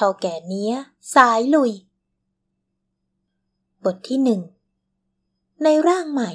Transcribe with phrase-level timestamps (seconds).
[0.00, 0.74] ท่าแก่เนี้ย
[1.14, 1.72] สายลุย
[3.84, 4.40] บทที่หนึ่ง
[5.64, 6.30] ในร่างใหม่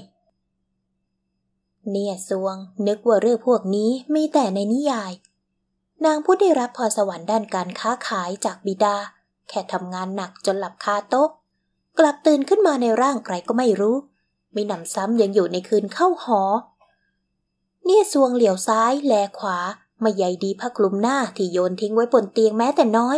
[1.92, 2.58] เนี่ยซวง
[2.88, 5.12] นึกว่าเรื่องพวกนี้มีแต่ในนิยาย
[6.06, 8.96] นางผู้ได้รับพรสวรรค์ด้านการค้าขายจากบิดา
[9.48, 11.30] แค่ทำงานหนักจนหลับคาโต๊ะ
[12.00, 13.96] กลับตื่นขึ้นมาในร่างใครก็ไม่รู้
[14.56, 16.42] มีหนำซ้ำยังอยู่ในคืนเข้าหอ
[17.86, 19.58] เนี่ยซวงเหลียวซ้ายแลขวา
[20.02, 23.18] ไม่ใยดีผ้าคลุมหน้าที่โยนทิ้งไว้บนเตียงแม้แต่น้อย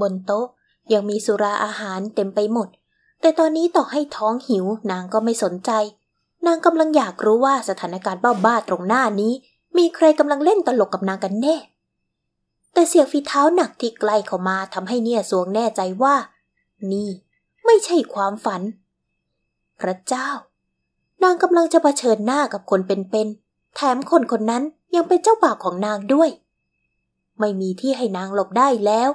[0.00, 0.46] บนโต๊ะ
[0.92, 2.68] ยังมีสุราอาหารเต็มไปหมด
[3.20, 5.70] แต่ตอนนี้ต่อให้ท้องหิวนางก็ไม่สนใจ
[6.46, 9.32] นางกำลังอยากรู้ว่าสถานการณ์บ้าๆตรงหน้านี้
[9.78, 11.56] มีใครกำลังเล่นตลกกับนางกันแน่
[12.72, 16.14] แต่เสียงฝีเท้าหนักที่ใกล้เข้ามาทำให้เนี่ยสวงแน่ใจว่า
[16.92, 17.08] นี่
[17.64, 18.62] ไม่ใช่ความฝัน
[19.80, 20.28] พระเจ้า
[21.22, 24.62] นางกำลังจะเผชิญหน้ากับคนเป็นๆแถมคนคนนั้น
[24.94, 26.30] ยังเป็นเจ้าบ่าวของนางด้วย
[27.38, 29.10] ไม่มีที่ให้นางหลบได้แล้ว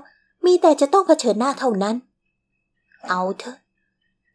[0.45, 1.95] มีแต่จะต้องเผชิญหน้าเท่านั้น
[3.09, 3.57] เอาเถอะ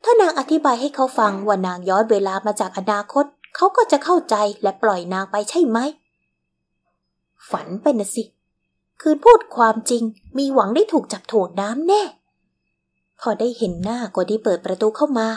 [0.05, 3.25] ถ้านางอธิบายให้เขาฟังว่านางย้อนเวลามาจากอนาคต
[3.57, 5.79] เขาก็จะเข้าใจและปล่อยนางไปใช่ไหม
[7.51, 8.25] ฝันไปนะสิ
[9.01, 10.03] คืนพูดความจริง
[10.39, 12.03] มีหวังได้ถูกจับถ่วงน้ำแน่
[13.21, 15.29] พอได้เห็นหน้าก็ที่เปิดประตูเข้ามา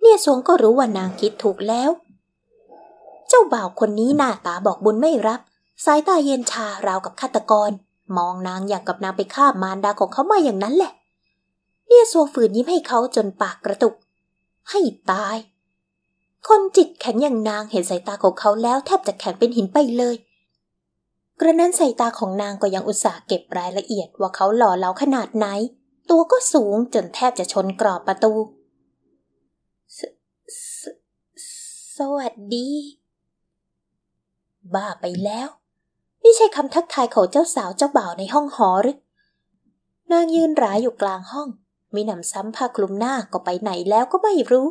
[0.00, 1.90] เนี่ยสวงก็รู้ว่านางคิดถูกแล้ว
[3.28, 5.40] เจ้าบ่าวคนนี้หน้าตาบอกบุญไม่รับ
[5.84, 7.70] สายตาเย็นชาราวกับฆาตกร
[8.16, 10.92] มองนางอย่างกับนางไปฆ่ามารดาของเขามาอย่างนั้นแหละ
[11.86, 13.94] เนี่ยสวงฝืนยิ้มให้เขาจนปากกระตุก
[14.70, 15.36] ให้ตาย
[16.48, 20.16] คนจิตแข็งอย่างนางเห็นสายตาของเขาแล้วแทบจะแข็งเป็นหินไปเลย
[21.40, 25.46] กระนั้นสายตาของนางก็ยังอุตส่าห์เก็บรายละเอียดว่าเขาหล่อเหลาขนาดไหน
[26.10, 28.32] ตัวก็สูงจนแทบจะชนกรอบประตู
[29.96, 30.00] ส
[30.80, 30.82] ส
[31.96, 32.68] สวัสดี
[34.74, 35.48] บ้าไปแล้ว
[36.22, 38.96] นี่ใช่คำทักทายของเจ้าสาวเจ้าบ่าวในห้องหอหรือ
[40.12, 41.48] นางยืนรายอยู่กลางห้อง
[41.94, 44.66] มีหนำซ้ำผ้าคลุมหน้าก็ไปไหนแล้วก็ไม่รู้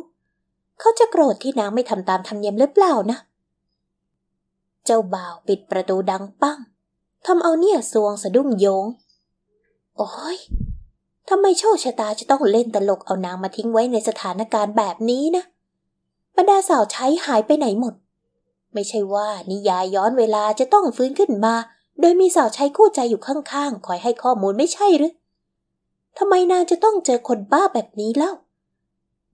[0.80, 3.18] เขาจะโกรธที่นางไม่ทำตามธรรมเนียมหรือเปล่านะ
[4.84, 6.58] เจ้าบ่าวปิดประตูดังปั้ง
[7.26, 8.86] ทำเอาเนี่ยสวงสะดุ้งโยง
[9.96, 10.38] โอ้ย
[11.28, 15.44] ทำไมโชคชะตาจะต้องเล่นตลกเอานางมาทิ้งไว้ในสถานการณ์แบบนี้นะ
[16.36, 17.94] บรรดาสาวใช้หายไปไหนหมด
[18.74, 21.54] ไม่ใช่ว่านิยายย้อนเวลาจะต้องฟื้นขึ้นมา
[22.00, 25.12] โดยมีสาวใช้คู่ใจอยู่ข้างๆ คอยให้ข้อมูลไม่ใช่หรือ
[26.18, 28.32] ทำไมนางจะต้องเจอคนบ้าแบบนี้เล่า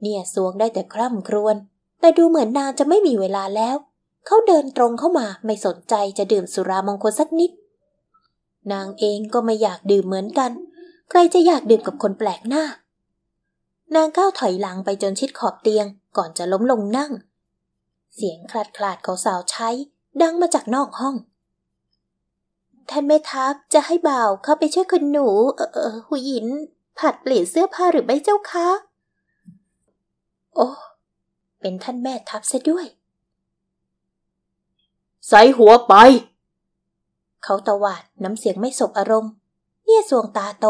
[0.00, 1.56] เนี่ยสวงได้แต่คร่ำครวญ
[2.00, 3.76] แต่ดูเหมือนนางจะไม่มีเวลาแล้ว
[4.26, 7.50] เขาเดินตรงเข้ามาไม่สนใจจะดื่มสุรามงคลสักนิด
[8.72, 10.50] นางเองก็ไม่อยากดื่มเหมือนกัน
[11.10, 12.64] ใครจะอยากดื่มกับคนแปลกหน้า
[13.94, 15.86] นางก้าวถอยหลังไปจนชิดขอบเตียง
[16.16, 17.12] ก่อนจะล้มลงนั่ง
[18.14, 19.68] เสียงคลาดคลาดของสาวใช้
[20.22, 21.16] ดังมาจากนอกห้อง
[22.90, 26.46] ท่านแม่ทัพจะให้บ่าวเข้าไปช่วยคุณหนู เออเออหุยิน
[26.98, 28.68] ผัดเปลี่ยนเสื้อผ้าหรือไม่เจ้าคะ
[30.54, 30.68] โอ้
[31.60, 32.86] เป็นท่านแม่ทัพซะด้วย
[35.28, 35.94] ใส่หัวไป
[37.44, 39.32] เขาตวาดน้ำเสียงไม่สบอารมณ์
[39.84, 40.66] เนี่ยสวงตาโต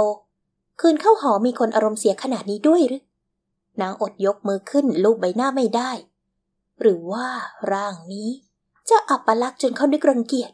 [0.81, 3.03] คืนเข้าหอมีคนอารมณ์เสียขนาดนี้ด้วยหรือ
[3.81, 5.91] นางอดยกมือขึ้นลูบใบหน้าไม่ได้
[6.87, 7.27] หรือว่า
[7.73, 8.31] ร่างนี้
[8.91, 10.53] จะอับปลักษ์จนเขานึกรังเกียจ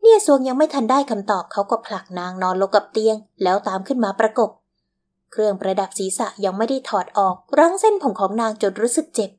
[0.00, 4.50] เนี่ยสวงยังไม่ทันได้คำตอบเขาก็ผลักนางนอนลงกับเตียง แล้วตามขึ้นมาประกบ
[5.30, 9.30] เครื่องประดับศีรษะยังไม่ได้ถอดออก รั้งเส้นผมของนางจนรู้สึกเจ็บ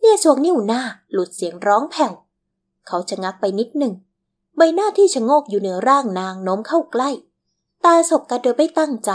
[0.00, 2.14] เนี่ยสวงนิ้วหน้าหลุดเสียงร้องแผ่ว
[2.86, 3.94] เขาชะงักไปนิดหนึ่ง
[4.56, 7.10] ใบหน้าที่ชะโงกอยู่เหนือร่างนางโน้มเข้าใกล้
[7.84, 9.10] ตาสบกันโดยไม่ตั้งใจ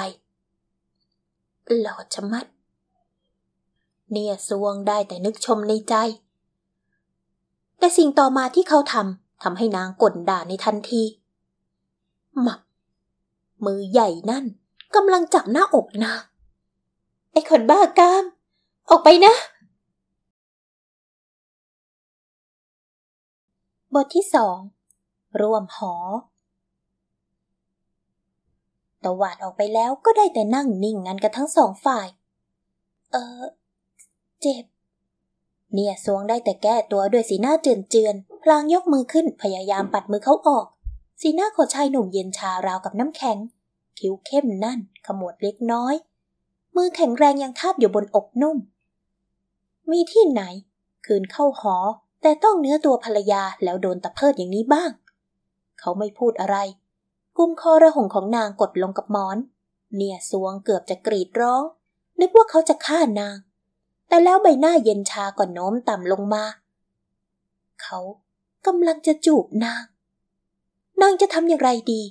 [1.81, 2.45] หลอดชะมัด
[4.11, 5.95] เนี่ยสวงได้แต่นึกชมในใจ
[7.77, 11.03] แต่สิ่งต่อมาที่เขาทำทำให้นางกดด่าในทันที
[12.41, 12.59] หมับ
[13.65, 14.45] มือใหญ่นั่น
[14.95, 16.21] กำลังจับหน้าอกนาง
[17.31, 18.23] ไอ้คนบ้ากาม
[18.89, 19.33] ออกไปนะ
[23.93, 24.57] บทที่สอง
[25.41, 25.93] ร่วมหอ
[29.03, 32.07] ตวาดออกไปแล้วก็ได้แต่นั่งนิ่งงันกันทั้งสองฝ่าย
[33.11, 33.41] เออ
[34.43, 34.63] เจ็บ
[35.73, 40.65] เนี่ยสวงได้แต่แก้ตัวด้วยสีหน้าเจือนเจือนพลางยกมือขึ้นพยายามปัดมือเขาออก
[41.21, 43.37] สีหน้าของชายหนุ่มเย็นชาราวกับน้ำแข็ง
[43.99, 45.95] คิ้วเข้มนั่น ขมวดเล็กน้อย
[46.75, 48.57] มือแข็งแรงยังทาบอยู่บนอกนุ่ม
[49.91, 50.41] มีที่ไหน
[51.05, 51.75] คืนเข้าหอ
[52.21, 54.91] แต่ต้องเนื้อตัวภรรยาแล้วโดนตะเพิดอย่างนี้บ้าง
[55.79, 56.57] เขาไม่พูดอะไร
[57.37, 59.37] กุมคอระหงของนางกดลงกับหมอน
[59.95, 61.63] เนี่ยสวงเกือบจะกรีดร้อง
[62.19, 63.37] นึกว่าเขาจะฆ่านาง
[64.07, 66.43] แต่แล้วใบหน้าเย็นชาก่อนโน้มต่ำลงมา
[67.81, 67.99] เขา
[68.65, 69.83] กำลังจะจูบนาง
[71.01, 72.01] นางจะทำอย่างไรดี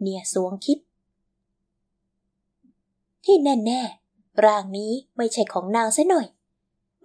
[0.00, 0.78] เนี่ยสวงคิด
[3.24, 6.26] ที่แน่ๆ ร่างนี้ไม่ใช่ของนางซะหน่อย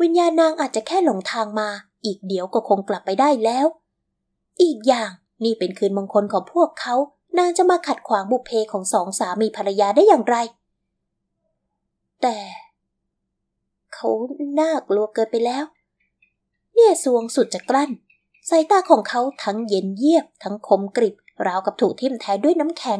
[0.02, 1.70] วิญญาณนางอาจจะแค่หลงทางมา
[2.06, 3.66] อีกเดี๋ยวก็คงกลับไปได้แล้ว
[4.62, 5.12] อีกอย่าง
[5.44, 6.96] นี่เป็นคืนมงคลของพวกเขา
[7.38, 10.36] นางจะมาขัดขวางบุพเพของสองสามีภรรยาได้อย่างไร
[12.22, 12.38] แต่
[13.94, 14.10] เขา
[14.60, 15.66] น่ากลัวเกินไปแล้ว
[16.74, 17.92] เนี่ยสวงสุดจะกลั้น
[18.50, 23.00] สายตาของเขาทั้งเย็นเยียบ ทั้งคมกริบ ราวกับถูกทิ่มแทงด้วยน้ำแข็ง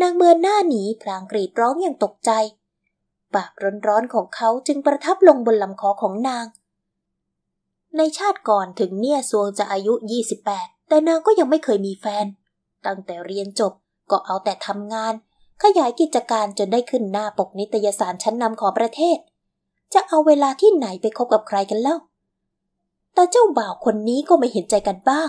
[0.00, 2.30] นางเบือนหน้าหนีพลางกรีดร้องอย่างตกใจ
[3.34, 3.52] ปาก
[3.88, 6.46] ร้อนๆของเขาจึงประทับลงบนลำคอของนาง
[7.96, 9.94] ในชาติก่อนถึงเนี่ยสวงจะอายุ
[10.42, 12.26] 28 แต่นางก็ยังไม่เคยมีแฟน
[12.86, 13.72] ตั้งแต่เรียนจบ
[14.10, 15.14] ก็เอาแต่ทำงาน
[15.62, 19.18] ขยายกิจการจนได้ขึ้นหน้าปกนิตยสารชั้นนำของประเทศ
[19.94, 21.96] จะเอาเวลาที่ไหนไปคบกับใครกันเล่า
[23.14, 25.28] แต่เจ้าบ่าวคนนี้ก็ไม่เห็นใจกันบ้าง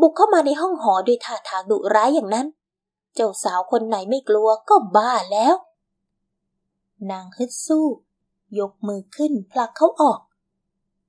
[0.00, 2.46] บุกเข้ามาในห้องหอด้วยท่าทางดุร้ายอย่างนั้น
[3.14, 5.54] เจ้าสาวคนไหนไม่กลัวก็บ้าแล้ว
[7.10, 7.86] นางฮึดสู้
[8.58, 10.20] ยกมือขึ้นผลักเขาออก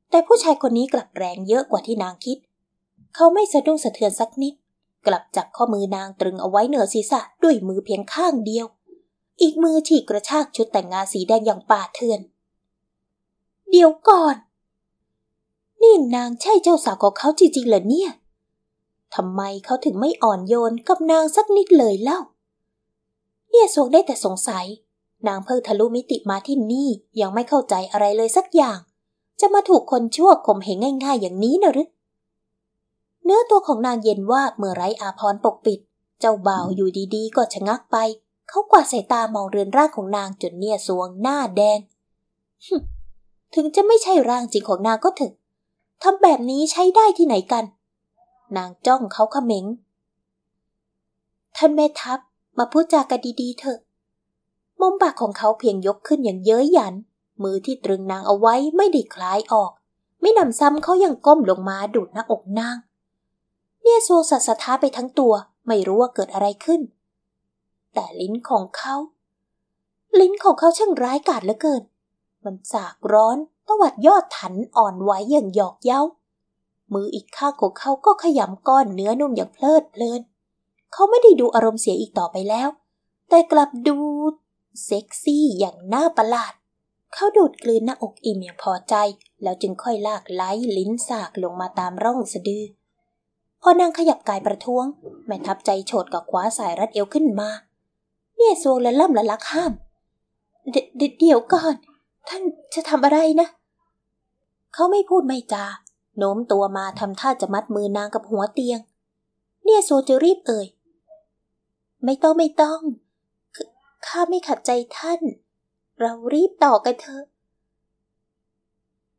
[0.09, 2.37] แต่ผู้ชายคนนี้กลับแรงเยอะกว่าที่นางคิด
[3.15, 4.53] เขาไม่สะดุ้งสะเทือนสักนิด
[5.07, 8.65] กลับจับข้อมือนางตรึงเอาไว้เหนือศีรษะด้วยมือเพียงข้างเดียว
[9.41, 12.19] อีกมือฉีกกระชากชุดแต่งงานสีแดงอย่างป่าเถื่อน
[13.69, 14.35] เดี๋ยวก่อน
[15.81, 18.09] นี่นางใช่เจ้าสาวของเขาจริงๆเหรอเนี่ย
[19.15, 22.19] ทำไมเขาถึงไม่อ่อนโยนกับนางสักนิดเลยเล่า
[23.49, 24.65] เนี่ยสวงได้แต่สงสัย
[25.27, 26.89] นางเพิ่งทะลุมิติมาที่นี่
[27.21, 28.79] ยังไม่เข้าใจอะไรเลยสักอย่าง
[29.39, 31.89] จะมาถูกคนชั่วข่มเหงง่าย ๆ อย่างนี้นะหรือ
[33.23, 35.79] เนื้อตัวของนางเย็นว่าเมื่อไรอาพรปกปิด
[36.19, 37.97] เจ้าบ่าวอยู่ดีๆ ก็ชะงักไป
[38.49, 41.79] เขากวาดสายตามองเรือนร่างของนางจนเนี่ยสวงหน้าแดง
[43.55, 45.33] ถึงจะไม่ใช่ร่างจริงของนางก็เถอะ
[46.03, 47.65] ทำแบบนี้ใช้ได้ที่ไหนกัน
[48.57, 49.65] นางจ้องเขาเขม็ง
[51.55, 52.19] ท่านแม่ทัพ
[52.57, 53.79] มาพูดจากันดีๆเถอะ
[54.79, 56.93] มุมปากของเขาเพียงยกขึ้นอย่างเย้ยหยัน
[57.43, 59.71] มือที่ตรึงนางเอาไว้ไม่ได้คลายออก
[60.21, 62.77] ไม่นำซ้ำเขายังก้มลงมาดูดหน้าอกนาง
[63.81, 65.33] เนี่ยโซสัสท้าไปทั้งตัว
[65.67, 66.81] ไม่รู้ว่าเกิดอะไรขึ้น
[67.93, 68.95] แต่ลิ้นของเขา
[70.19, 71.81] ลิ้นของเขาช่างร้ายกาจเหลือเกิน
[72.45, 73.37] มันสากร้อน
[73.67, 76.01] ตวัดยอดถันอ่อนไหวอย่างหยอกเย้า
[76.93, 80.21] มืออีกข้างของเขาก็ขยำก้อนเนื้อนุ่มอย่างเพลิดเพลิน
[80.93, 82.69] เขาไม่ได้ดูอารมณ์เสียอีกต่อไปแล้ว
[83.29, 83.97] แต่กลับดู
[84.85, 86.53] เซ็กซี่อย่างน่าประหลาด
[87.13, 88.95] เขาดูดกลืนหน้าอกอิ่มอย่างพอใจ
[89.43, 92.63] แล้วจึงค่อยลากไล้ลิ้นสากลงมาตามร่องสะดือ
[93.61, 94.85] พอนางขยับกายประท้วง
[95.25, 97.49] แม่ทับใจโฉดกับคว้าสายรัดเอวขึ้นมา
[98.35, 99.71] เนี่ยโซและล่ำละลักห้าม
[100.97, 101.75] เดี๋ยวก่อน
[102.29, 102.43] ท่าน
[102.75, 103.47] จะทำอะไรนะ
[104.73, 105.65] เขาไม่พูดไม่จา
[106.17, 108.79] โน้มตัวมาทำท่าจะมัดมือนางกับหัวเตียง
[109.63, 110.67] เนี่ยโซจะรีบเอ่ย
[112.05, 112.81] ไม่ต้องไม่ต้อง
[114.05, 115.21] ข้าไม่ขัดใจท่าน
[115.99, 117.23] เรารีบต่อกันเถอะ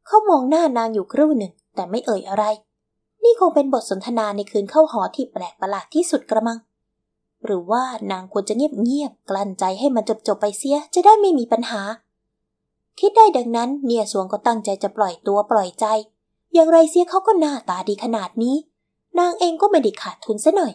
[0.07, 2.45] เขามองหน้านางอยู่ครู่หนึ่ง แต่ไม่เอ่ยอะไร
[3.25, 6.59] นี่คงเป็นบทสนทนาในคืนเข้าหอที่แปลกประหลาดที่สุดกระมัง
[7.45, 11.81] หรือว่านางควรจะเงียบเงียบกลั้นใจให้มันจบจบไปเสียจะได้ไม่มีปัญหา
[13.01, 15.87] คิดได้ดังนั้นเนียสวงก็ตั้งใจจะปล่อยตัวปล่อยใจ
[16.53, 18.57] อย่างไรเสียเขาก็หน้าตาดีขนาดนี้
[19.19, 20.73] นางเองก็ไม่ได้ขาดทุนซะหน่อย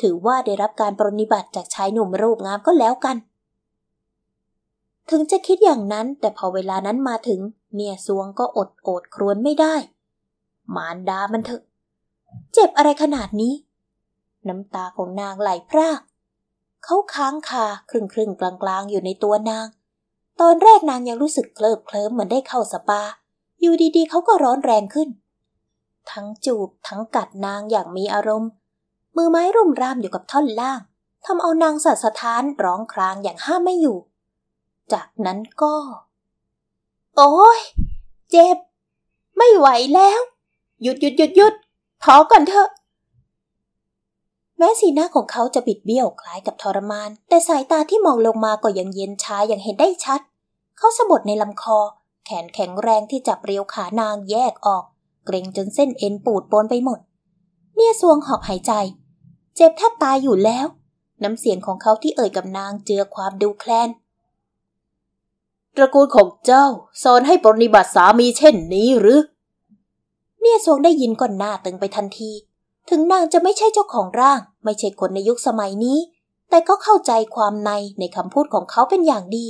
[0.00, 3.16] ถือว่าได้รับการปรนิบัติจากชายหนุ่มรูปงามก็แล้วกัน
[5.10, 7.40] ถึงจะคิดอย่างนั้นแต่พอเวลานั้นมาถึง
[7.74, 9.74] เนียสวงก็อดโอดครวนไม่ได้
[10.76, 11.62] มารดามันเถอะ
[12.52, 13.54] เจ็บอะไรขนาดนี้
[14.48, 16.00] น้ำตาของนางไหลพราก
[16.84, 19.66] เขาค้างคาครึ่งครึ่งกลางกลางอยู่ในตัวนาง
[20.40, 23.02] ตอนแรกนางยังรู้สึกเคลิบเคลิ้มเหมือนได้เข้าสปา
[23.60, 25.08] อยู่ดีๆเขาก็ร้อนแรงขึ้น
[26.10, 28.50] ทั้งจูบทั้งกัดนางอย่างมีอารมณ์
[29.16, 30.80] มือไม้รุมรามอยู่กับท่อนล่าง
[31.24, 33.98] ทำเอานางสัตสะท้านร้องครางอย่างห้ามไม่อยู่
[34.92, 35.74] จากนั้นก็
[37.16, 37.60] โอ้ย
[38.30, 38.56] เจ็บ
[39.36, 40.20] ไม่ไหวแล้ว
[40.82, 41.54] หยุดหยุดหยุดหยุด
[42.02, 42.68] พอก่อนเถอะ
[44.58, 50.20] แม้สีหน้าของเขาจะบิดเบี้ยวคล้ายกับทรมาน แต่สายตาที่มองลงมาก็ยังเย็นชาอย่างเห็นได้ชัด
[50.80, 51.78] เขาสะบัดในลำคอ
[52.24, 54.84] แขนแข็งแรงที่จับเรียวขานางแยกออก
[55.26, 56.98] เกรงจนเส้นเอ็นปูดปนไปหมด
[57.76, 58.72] เนี่ยสวงหอบหายใจ
[59.56, 60.66] เจ็บแทบตายอยู่แล้ว
[61.22, 63.88] น้ำเสียงของเขาที่เอ่ยกับนางเจือความดูแคลน
[65.76, 66.66] ตระกูลของเจ้า
[67.02, 69.20] สอนให้ปรนิบัติสามีเช่นนี้หรือ
[70.40, 72.30] เนี่ยสวงได้ยินก่อนหน้าตึงไปทันที
[72.90, 75.98] ถึงนางจะไม่ใช่เจ้าของร่าง ไม่ใช่คนในยุคสมัยนี้
[76.50, 79.46] แต่ก็เข้าใจความในในคำพูดของเขาเป็นอย่างดี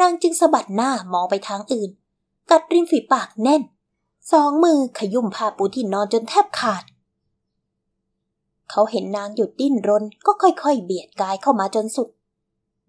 [0.00, 1.90] นางจึงสะบัดหน้ามองไปทางอื่น
[2.50, 3.62] กัดริมฝีปากแน่น
[4.32, 6.84] สองมือขยุ่มผ้าปูที่นอนจนแทบขาด
[8.70, 12.08] เขาเห็นนางหยุดดิ้นรนก็ค่อยๆ เบียดกายเข้ามาจนสุด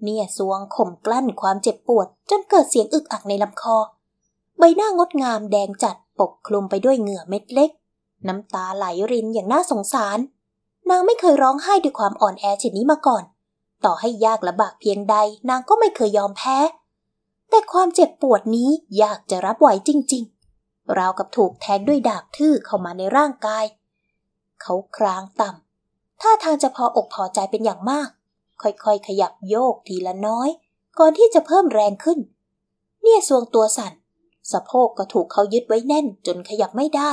[0.04, 3.78] เนี่ยสวงข่มกลั้นความเจ็บปวด จนเกิดเสียงอึกอักในลำคอ
[4.60, 7.72] ใบหน้างดงามแดงจัดปกคลุมไปด้วยเหงื่อเม็ดเล็ก
[8.28, 10.20] น้ำตาไหลรินอย่างน่าสงสาร
[10.90, 13.24] นางไม่เคยร้องไห้ด้วยความอ่อนแอเช่นนี้มาก่อน
[13.86, 15.16] ต่อให้ยากลำบากเพียงใด
[15.50, 16.58] นางก็ไม่เคยยอมแพ้
[17.52, 18.70] แต่ความเจ็บปวดนี้
[19.04, 23.66] ยากจะรับไหวจริงๆ ราวกับถูกแทงด้วยดาบทื่อเข้ามาในร่างกาย
[24.62, 28.10] เขาครางต่ำท่าทางจะพออกพอใจเป็นอย่างมาก
[28.62, 30.50] ค่อยๆ ขยับโยกทีละน้อย
[31.00, 32.20] ก่อนที่จะเพิ่มแรงขึ้น
[33.02, 33.94] เนี่ยสวงตัวสั่น
[34.52, 37.12] สะโพกก็ถูกเขายึดไว้แน่นจนขยับไม่ได้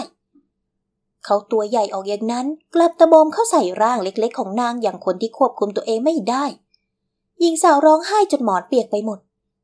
[1.25, 6.45] เขาตัวใหญ่ออกอย่างนั้น กลับตะบมเข้าใส่ร่างเล็กๆ ของนางอย่างคนที่ควบคุมตัวเองไม่ได้
[7.41, 9.19] หญิงสาวร้องไห้จนหมอนเปียกไปหมด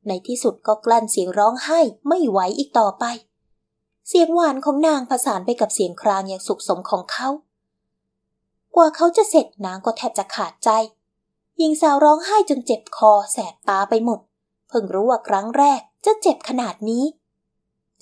[0.09, 3.05] ในที่สุดก็กลั้นเสียงร้องไห้ไม่ไหวอีกต่อไป
[4.09, 7.29] เสียงหวานของนางผสานไปกับเสียงครางอย่างสุขสมของเขา
[8.75, 10.71] กว่าเขาจะเสร็จนางก็แทบจะขาดใจ
[11.59, 14.21] หญิงสาวร้องไห้จนเจ็บคอแสบตาไปหมด
[14.69, 17.05] เพิ่งรู้ว่าครั้งแรกจะเจ็บขนาดนี้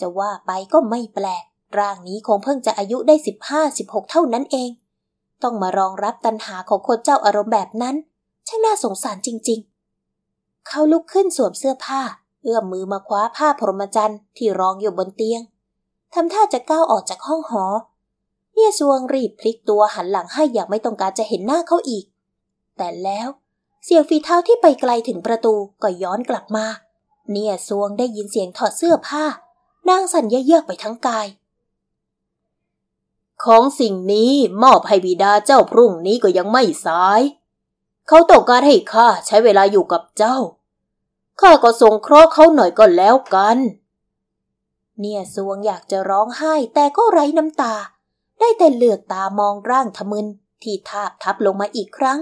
[0.00, 1.44] จะว่าไปก็ไม่แปลก
[1.78, 4.71] ร่างนี้คงเพิ่งจะอายุได้สิบห้าสิบหกเท่านั้นเอง
[5.42, 7.97] ต้องมารองรับตันหาของคนเจ้าอารมณ์แบบนั้น
[8.47, 9.72] ช่างน่าสงสารจริง ๆ
[10.69, 12.00] เขาลุกขึ้นสวมเสื้อผ้า
[12.42, 15.42] เอื้อมมือมาคว้าผ้าพรหมจรรย์ที่รองอยู่บนเตียง
[16.14, 17.64] ทำท่าจะก้าวออกจากห้องหอ
[18.54, 22.04] เนี่ยซวงรีบพลิกตัวหันหลังให้อย่างไม่ต้องการจะเห็นหน้าเขาอีก
[22.76, 23.28] แต่แล้ว
[23.85, 26.66] เสียงฝีเท้าที่ไปไกลถึงประตูก็ย้อนกลับมา
[27.31, 29.25] เนี่ยซวงได้ยินเสียงถอดเสื้อผ้า
[29.88, 31.26] นางสั่นเยือกไปทั้งกาย
[33.45, 37.21] ของสิ่งนี้มอบให้บิดาเจ้าพรุ่งนี้ก็ยังไม่สาย
[38.09, 40.37] เขาต้องการให้ข้าใช้เวลาอยู่กับเจ้า
[41.40, 43.59] ข้าก็ส่งเคราะห์เขาหน่อยก็แล้วกัน
[45.00, 47.75] เนี่ยสวงอยากจะร้องไห้แต่ก็ไร้น้ำตา
[48.38, 50.26] ได้แต่เหลือกตามองร่างทะมึน
[50.62, 52.18] ที่ทาบทับลงมาอีกครั้ง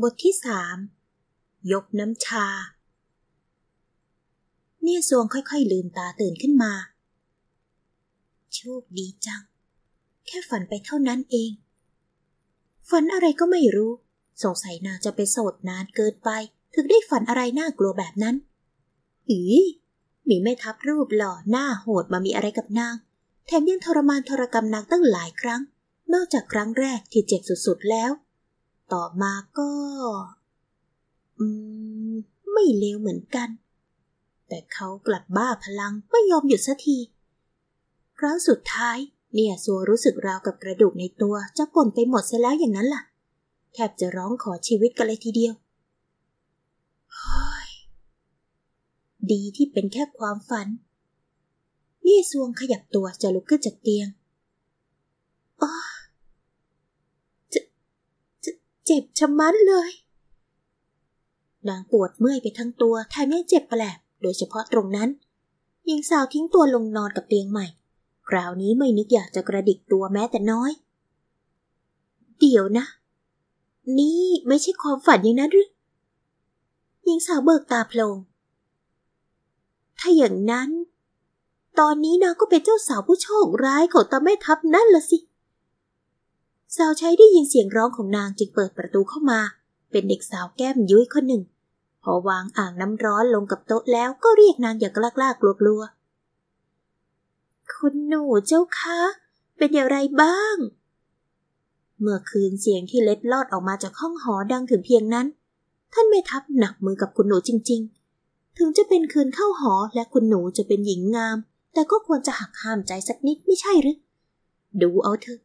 [0.00, 0.76] บทที่สาม
[1.72, 2.46] ยกน้ำชา
[4.82, 6.72] เนี่ยซวงค่อยๆลืมตาตื่นขึ้นมา
[8.54, 9.42] โชคดีจัง
[10.26, 11.50] แค่ฝันไปเท่านั้นเอง
[12.90, 13.92] ฝันอะไรก็ไม่รู้
[14.42, 16.30] สงสัยนางจะไปโสดนานเกินไป
[16.74, 18.36] ถึงได้ฝันอะไรน่ากลัวแบบนั้น
[19.30, 19.40] อี
[20.28, 22.94] มีแม่ทัพรูปหล่อหน้าโหดมามีอะไรกับนาง
[23.46, 25.60] แถมยังทรมานทรกรรมนางตั้งหลายครั้ง
[26.12, 28.10] นอกจากครั้งแรกที่เจ็บสุดๆแล้ว
[28.92, 29.70] ต่อมาก็
[31.38, 31.46] อื
[32.10, 32.14] ม
[32.52, 33.48] ไม่เลวเหมือนกัน
[34.48, 36.98] แต่เขากลับบ้าพลังไม่ยอมหยุดสักที
[38.18, 38.98] ครั้งสุดท้าย
[39.34, 43.02] เนี่ยซัวรู้สึกราวกับกระดูกในตัวจะป่นไปหมดซะแล้วอย่างนั้นล่ะ
[43.72, 45.54] แทบจะร้องขอชีวิตกันเลยทีเดียว
[49.32, 50.66] ดีที่เป็นแค่ความฝัน
[52.06, 54.08] นี่ซวงขยับตัวจะลุกขึ้นจากเตียง
[55.62, 55.72] อ๋อ
[57.52, 57.60] จะ
[58.44, 58.52] จะ
[58.86, 59.90] เจ็บชะมัดเลย
[61.68, 65.08] นางปวดเมื่อยไปทั้งตัวแถมยังเจ็บแปลบ โดยเฉพาะตรงนั้น
[65.86, 67.66] หญิงสาวทิ้งตัวลงนอนกับเตียงใหม่
[68.28, 70.72] คราวนี้ไม่นึกอยากจะกระดิกตัวแม้แต่น้อย
[72.38, 72.86] เดี๋ยวนะ
[73.98, 75.68] นี่ไม่ใช่ความฝันอย่างนั้นหรือ
[77.04, 78.16] หญิงสาวเบิกตาโพลง
[79.98, 80.70] ถ้าอย่างนั้น
[81.78, 85.18] ตอนนี้นางก็เป็นเจ้าสาวผู้โชคร้ายของตาแม่ทัพนั่นละสิ
[86.76, 89.40] สาวใช้ได้ยินเสียงร้องของนางจึงเปิดประตูเข้ามา
[89.90, 91.42] เป็นเด็กสาวแก้มยุ้ยคนหนึ่ง
[92.02, 95.80] พอวางอ่างน้ำร้อนลงกับโต๊ะแล้วก็เรียกนางอย่างกล้ากลัวกลัว
[97.72, 98.98] คุณหนูเจ้าคะ
[99.56, 100.56] เป็นอย่างไรบ้าง
[102.00, 105.26] เมื่อคืนเสียงที่เล็ดลอดออกมาจากห้องหอดังถึงเพียงนั้น
[105.92, 107.80] ท่านไม่ทับหนักมือกับคุณหนูจริง
[108.20, 111.36] ๆ ถึงจะเป็นคืนเข้าหอและคุณหนูจะเป็นหญิงงาม
[111.74, 113.96] แต่ก็ควรจะหักห้ามใจสักนิดไม่ใช่หรือ
[114.82, 115.40] ดูเอาเถอะ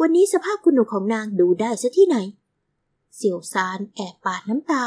[0.00, 2.16] วันนี้สภาพคุณหนูของนางดูได้ซะที่ไหน
[3.16, 4.84] เสี่ยวซานแอบปาดน้ำตา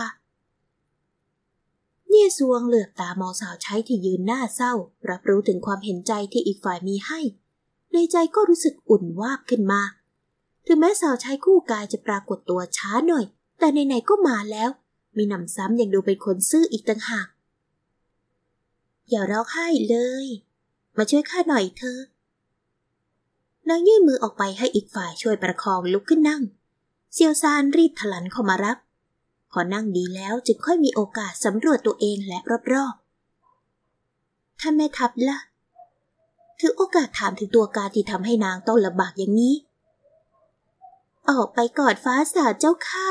[2.10, 4.74] เนี่ยซวงเหลือบตามองสาวใช้ที่ยืนหน้าเศร้า
[5.10, 7.20] รับรู้ถึงความเห็นใจที่อีกฝ่ายมีให้
[7.94, 9.82] ในใจก็รู้สึกอุ่นวาบขึ้นมา
[10.66, 13.26] ถึงแม้สาวใช้คู่กายจะปรากฏตัวช้าหน่อย
[13.60, 14.70] แต่ในๆก็มาแล้ว
[15.18, 17.28] มีหนำซ้ำยังดูเป็นคนซื่ออีกต่างหาก
[19.10, 20.28] อย่าร้องไห้เลย
[20.98, 22.00] มาช่วยข้าหน่อยเธอ
[23.70, 26.44] นางยื่นมือออกไปให้อีกฝ่ายช่วยประคองลุกขึ้นนั่ง
[27.14, 28.78] เซียวซานรีบถลันเข้ามารับ
[29.51, 32.39] พอนั่งดีแล้วจึงค่อยมีโอกาสสำรวจตัวเองและ
[32.74, 35.38] รอบๆ ท่านแม่ทัพละ่ะ
[36.60, 39.56] ถือโอกาสถามถึงตัวการที่ทำให้นางต้องลำบากอย่างนี้
[41.30, 43.08] ออกไปกอดฟ้าสาเจ้าค่ะ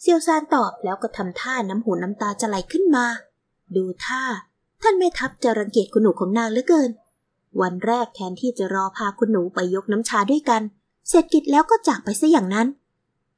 [0.00, 3.06] เซียวซานตอบแล้วก็ทำท่าน้ำหูน้ำตาจะไหลขึ้นมา
[3.76, 4.22] ดูท่า
[4.82, 6.90] ท่านแม่ทัพจะรังเกียจคุณหนูของนางเหลือเกิน
[7.60, 10.62] วันแรกแทนที่จะรอพาคุณหนูไปยกน้ำชาด้วยกัน
[11.08, 12.66] เสร็จกิจแล้วก็จากไปซะอย่างนั้น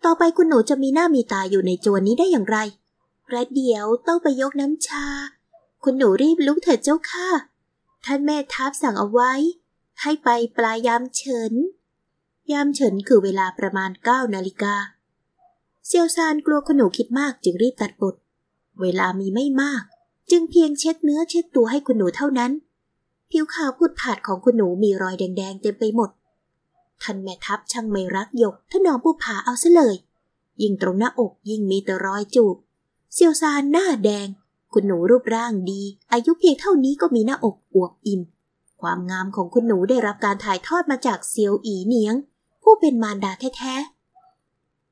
[0.08, 2.58] ต่อไปคุณหนูจะมีหน้ามีตาอยู่ในจวนนี้ได้อย่างไร
[3.28, 5.06] ประเดี๋ยวต้องไปยกน้ำชา
[5.82, 7.28] คุณหนูรีบลุกเถิดเจ้าค่ะ
[8.04, 9.32] ท่านแม่ทัพสั่งเอาไว้
[10.00, 11.52] ให้ไปปลายยามเฉิน
[12.52, 14.74] ยามเฉินคือเวลาประมาณเก้านาฬิกา
[15.86, 18.14] เซียวซานกลัวคุณหนูคิดมากจึงรีบตัดบท
[18.80, 19.82] เวลามีไม่มาก
[20.30, 22.52] จึงเพียงเช็ดเนื้อเช็ดตัวให้คุณหนูเท่านั้น
[23.30, 26.10] ผิวขาวพุดผาดของคุณหนูมีรอยแดงๆเต็มไปหมด
[27.02, 29.96] ท่านแม่ทัพช่างไม่รักหยกท่านน้องผู้ผาเอาซะเลย
[30.62, 32.56] ยิ่งตรงหน้าอกยิ่งมีแต่รอยจูบ
[33.14, 34.28] เซียวซานหน้าแดง
[34.72, 38.20] คุณหนูรูปร่างดี อายุเพียงเท่านี้ก็มีหน้าอกอวบอิ่ม
[38.80, 42.14] ความงามของคุณหนูได้รับการถ่ายทอดมาจากเซียวอีเนียง
[42.62, 43.74] ผู้เป็นมารดาแท้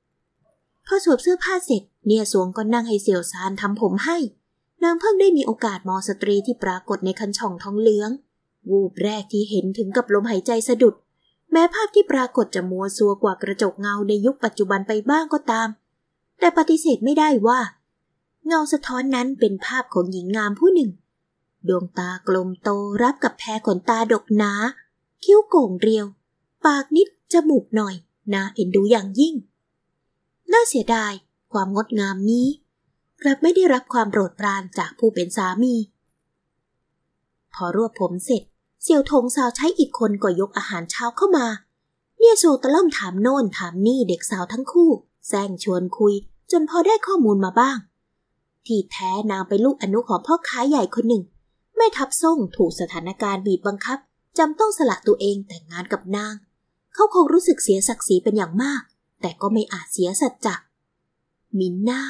[0.05, 4.17] ๆ พอสวมเสื้อผ้าเสร็จ เนี่ยสวงก็นั่งให้เซียวซานทำผมให้
[4.83, 8.11] นางเพิ่งได้มีโอกาสมองสตรีที่ปรากฏในคันฉ่องทองเหลือง
[8.71, 10.95] วูบแรกที่เห็นถึงกับลมหายใจสะดุด
[11.57, 15.69] แม้ภาพที่ปรากฏจะมัวซัวกว่ากระจกเงาในยุคปัจจุบันไปบ้างก็ตาม
[16.39, 17.61] แต่ปฏิเสธไม่ได้ว่า
[18.47, 20.91] เงาสะท้อนนั้นเป็นภาพของหญิงงามผู้หนึ่ง
[21.69, 22.71] ดวงตากลมโต
[23.03, 24.53] รับกับแพรขนตาดกหนา
[25.25, 26.07] คิ้วโก่งเรียว
[26.67, 27.95] ปากนิด จมูกหน่อย
[28.33, 29.35] น่าเอ็นดูอย่างยิ่ง
[30.53, 31.13] น่าเสียดาย
[31.53, 32.47] ความงดงามนี้
[33.23, 35.75] กลับไม่ได้รับความโปรดปรานจากผู้เป็นสามี
[37.55, 38.43] พอรวบผมเสร็จ
[38.87, 41.47] เสี่ยวทงสาวใช้อีกคนก็ยกอาหารเช้าเข้ามา
[42.19, 44.91] เนี่ยโซตะล่อมถามโน่นถามนี่เด็กสาวทั้งคู่
[45.29, 46.15] แซงชวนคุย
[46.51, 47.79] จนพอได้ข้อมูลมาบ้าง
[48.67, 51.23] ที่แท้นางเป็นลูกอนุของพ่อค้าใหญ่คนหนึ่ง
[51.77, 53.99] แม่ทับส่งถูกสถานการณ์บีบบังคับ
[54.39, 56.35] จำต้องสละตัวเองแต่งงานกับนาง
[56.95, 58.83] เขาคงรู้สึกเสียศักดิ์ศรีเป็นอย่างมาก
[59.21, 60.55] แต่ก็ไม่อาจเสียสัจจะ
[61.59, 62.03] มินหน้า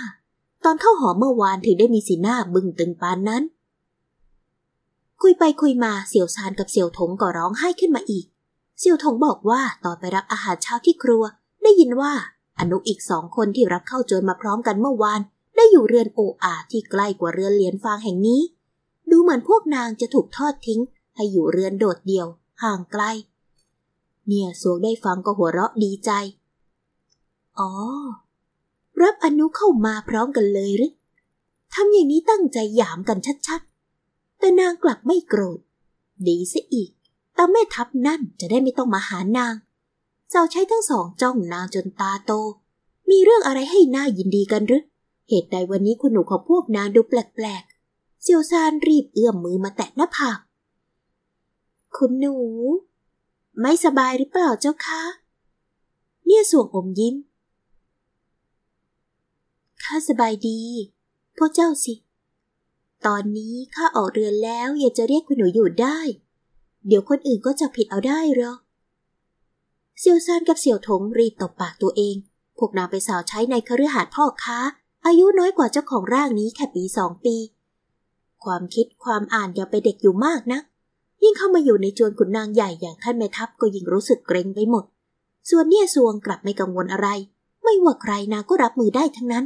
[0.64, 3.42] ตอนเข้าหอเมื่อวานถึงได้มีสีหน้าบึ้งตึงปานนั้น
[5.23, 8.25] คุยไปคุยมาเสี่ยวซานกับเสี่ยวถงก็ร้องไห้ขึ้นมาอีก
[8.78, 11.23] เสี่ยวถงบอกว่าตอนไปรับอาหารเช้าที่ครัว
[11.62, 12.12] ได้ยินว่า
[12.61, 15.21] อนุอีกสองคนที่รับเข้าจนมาพร้อมกันเมื่อวาน
[15.56, 18.40] ได้อยู่เรือนโออาที่ใกล้กว่าเรือนเหรียญฟางแห่งนี้
[19.11, 20.81] ดูเหมือนพวกนางจะถูกทอดทิ้ง
[21.16, 22.27] ให้อยู่เรือนโดดเดี่ยว
[22.62, 23.03] ห่างไกล
[24.27, 26.11] เนี่ยสวงได้ฟังก็หัวเราะดีใจ
[27.59, 27.70] อ๋อ
[29.03, 30.92] รับอนุเข้ามาพร้อมกันเลยหรือ
[31.74, 33.73] ทำอย่างนี้ตั้งใจหยามกันชัดๆ
[34.44, 35.61] แต่นางกลับไม่โกรธ
[36.26, 36.90] ดีซะอีก
[37.37, 39.54] ต่แม่ทัพนั่นจะได้ไม่ต้องมาหานาง
[40.30, 42.33] เจ้าใช้ทั้งสองจ้องนางจนตาโต
[43.11, 44.83] มีเรื่องอะไรให้น่ายินดีกันหรือ
[45.28, 50.38] เหตุใดวันนี้คุณหนูของพวกนางดูแปลกๆ เซียวซานรีบเอื้อมมือมาแตะหน้าผาก
[51.96, 52.37] คุณหนู
[53.61, 55.02] ไม่สบายหรือเปล่าเจ้าคะ
[56.24, 57.14] เนี่ยสวงอมยิ้ม
[59.83, 60.61] ข้าสบายดี
[61.37, 61.94] พวกเจ้าสิ
[63.06, 65.98] ตอนนี้ข้าออกเรือนแล้วอย่าจะเรียกคุณหนูอยู่ได้
[66.86, 68.58] เดี๋ยวคนอื่นก็จะผิดเอาได้หรอก
[69.98, 72.16] เซียวซานกับเสี่ยวถงรีบตบปากตัวเอง
[72.58, 74.58] พวกนางไปสาวใช้ในคฤหาสน์พ่อค้า
[75.06, 77.36] อายุน้อยกว่าเจ้าของร่างนี้แค่ปีสองปี
[78.44, 80.60] ความคิดความอ่านยังไปเด็กอยู่มากนะ
[81.22, 84.84] ยิ่งเข้ามาอยู่ในจวนขุนนางใหญ่อย่างท่านแม่ทัพก็ยิ่งรู้สึกเกรงไปหมด
[85.50, 87.08] ส่วนเนี่ยสวงกลับไม่กังวลอะไร
[87.62, 89.44] ไม่ว่าใครนางก็รับมือได้ทั้งนั้น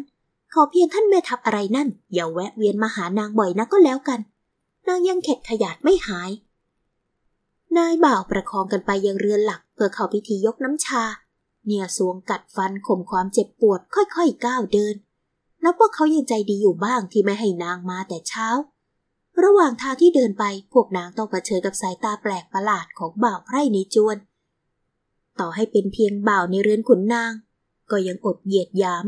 [0.52, 4.20] ขอเพียงท่านแม่ทัพอะไรนั่น อย่าแวะเวียนมาหานางบ่อยนะก็แล้วกัน
[4.88, 6.30] นางยังเข็ดขยาดไม่หาย
[7.76, 11.02] นายบ่าวประคองกันไปยังเรือนหลัก เพื่อเข้าพิธียกน้ำชา
[11.66, 14.94] เนี่ยสวงกัดฟันข่มความเจ็บปวดค่อยๆก้าวเดิน
[15.64, 18.48] นับว่าเขายังใจดีอยู่บ้างที่ไม่ให้นางมาแต่เช้า
[19.44, 24.16] ระหว่างทางที่เดินไปพวกนางต้องเผชิญกับสายตาแปลกประหลาดของบ่าวไพร่ในจวน
[25.40, 27.32] ต่อให้เป็นเพียงบ่าวในเรือนขุนนาง
[27.90, 29.04] ก็ยังอดเหยียดยาม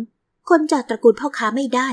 [0.48, 1.88] คนจากตระกูลพ่อค้าไม่ได้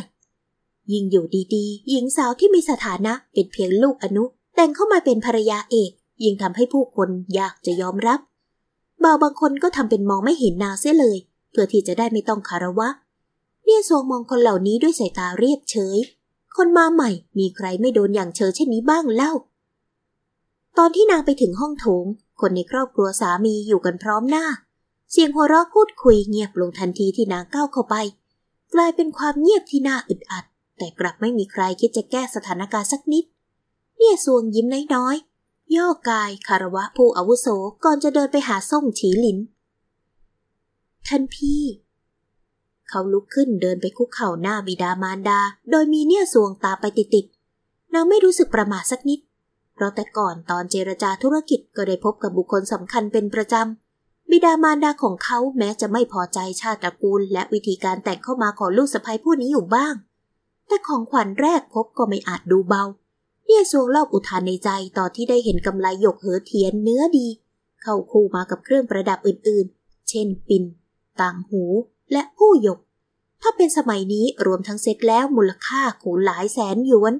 [0.91, 4.23] ยิ่งอยู่ดีๆ หญิงสาวที่มีสถานะเป็นเพียงลูกอนุ
[4.55, 5.91] แต่งเข้ามาเป็นภรรยาเอก
[6.23, 8.19] ยิ่งทำให้ผู้คนอยากจะยอมรับ
[9.03, 11.17] บ่าวบางคนก็ทำเป็นมองไม่เห็นนางเสียเลย
[11.51, 12.89] เพื่อที่จะได้ไม่ต้องคารวะ
[13.63, 15.97] เลี่ยซวงมองคนเหล่านี้ด้วยสายตาเรียบเฉย
[16.57, 19.31] คนมาใหม่มีใครไม่โดนอย่างเชอเช่นนี้บ้างเล่า
[20.77, 22.05] ตอนที่นางไปถึงห้องโถง
[22.41, 24.45] คนในครอบครัวสามีอยู่กันพร้อมหน้า
[25.11, 27.95] เสียงหัวเราะพูดคุยเงียบลงทันทีที่นางก้าวเข้าไป
[28.73, 30.45] กลายเป็นความเงียบที่น่าอึดอัด
[30.77, 33.25] แต่กลับไม่มีใครคิดจะแก้สถานการณ์สักนิด
[33.97, 37.47] เนี่ยซวงยิ้มน้อยๆย่อกายคารวะผู้อาวุโส
[37.83, 39.37] ก่อนจะเดินไปหาส่งฉีหลิน
[41.07, 41.61] ท่านพี่
[42.89, 45.39] เขาลุกขึ้นเดินไปคุกเข่าหน้าบิดามารดา
[45.71, 49.19] โดยมีเนี่ยสวงตาไปติดๆนางไม่รู้สึกประมาทสักนิด
[49.75, 53.86] เพราะแต่ก่อนตอนเจรจาธุรกิจก็ได้พบกับบุคคลสำคัญเป็นประจำ
[54.31, 59.93] บิดามารดาของเขาแม้จะไม่พอใจชาติตระกูล และวิธีการแต่งเข้ามาของลูกสะใภ้ผู้นี้อยู่บ้าง
[60.67, 62.83] แต่ของขวัญแรกพบก็ไม่อาจดูเบา
[63.45, 67.27] เนี่ยสวงเล่าอุทานในใจตอนที่ได้เห็นกำไลหยกเหอเทียนเนื้อดี
[67.81, 70.63] เข้าคู่มากับเครื่องประดับอื่นๆ เช่นปิน
[71.21, 71.63] ต่างหู
[72.11, 72.79] และผู้หยก
[73.41, 77.13] ถ้าเป็นสมัยนี้รวมทั้งเซ็ตแล้วมูลค่าขูหลายแสนหยวน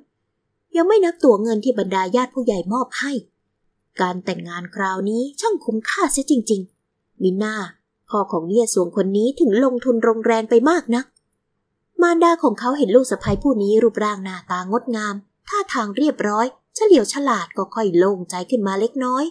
[0.75, 3.11] ยังไม่นับตัวเงินที่บรรดาญาติผู้ใหญ่มอบให้
[4.01, 6.76] การแต่งงานคราวนี้ช่างคุ้มค่าเสียจริง ๆ
[7.23, 7.55] มิน่า
[8.09, 11.05] พ่อของเลี่ยสวงคนนี้ถึงลงทุนโรงแรงไปมากนัก
[12.01, 15.15] มารดาของเขาเห็นลูกสะใภ้ผู้นี้รูปร่างหน้าตางดงาม
[15.47, 19.23] ท่าทางเรียบร้อย เฉลียวฉลาดก็ค่อยโล่งใจขึ้นมาเล็กน้อย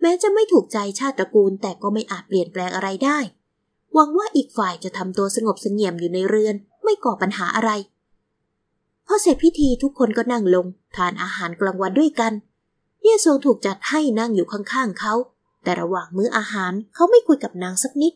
[0.00, 3.18] แม้จะไม่ถูกใจชาติตระกูลแต่ก็ไม่อาจเปลี่ยนแปลงอะไรได้
[3.94, 7.70] หวังว่าอีกฝ่ายจะทำตัวสงบเสงี่ยมอยู่ในเรือน ไม่ก่อปัญหาอะไร
[9.06, 12.32] พอเสร็จพิธีทุกคนก็นั่งลง ทานอาหารกลางวันด้วยกัน
[13.02, 15.14] เยซวงถูกจัดให้นั่งอยู่ข้างๆเขา
[15.66, 18.12] แต่ระหว่างมื้ออาหารเขาไม่คุยกับนางสักนิด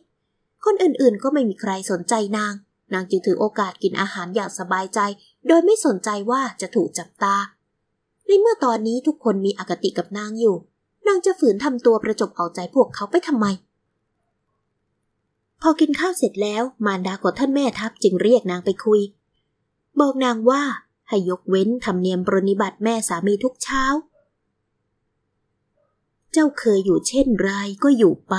[0.65, 2.53] คนอื่นๆก็ไม่มีใครสนใจนาง
[2.93, 4.99] นางจึงถือโอกาสกินอาหารอย่างสบายใจ
[5.47, 7.35] โดยไม่สนใจว่าจะถูกจับตา
[8.25, 10.55] ในเมื่อตอนนี้ทุกคนมีอคติกับนางอยู่
[11.07, 13.45] นางจะฝืนทำตัวประจบเอาใจพวกเขาไปทำไม
[15.61, 19.01] พอกินข้าวเสร็จแล้วมารดาของท่านแม่ทัพจึงเรียกนางไปคุย
[19.99, 20.63] บอกนางว่า
[21.09, 23.83] ให้ยกเว้นทำเนียมปรนิบัติแม่สามีทุกเช้า
[26.33, 27.49] เจ้าเคยอยู่เช่นไร
[27.83, 28.35] ก็อยู่ไป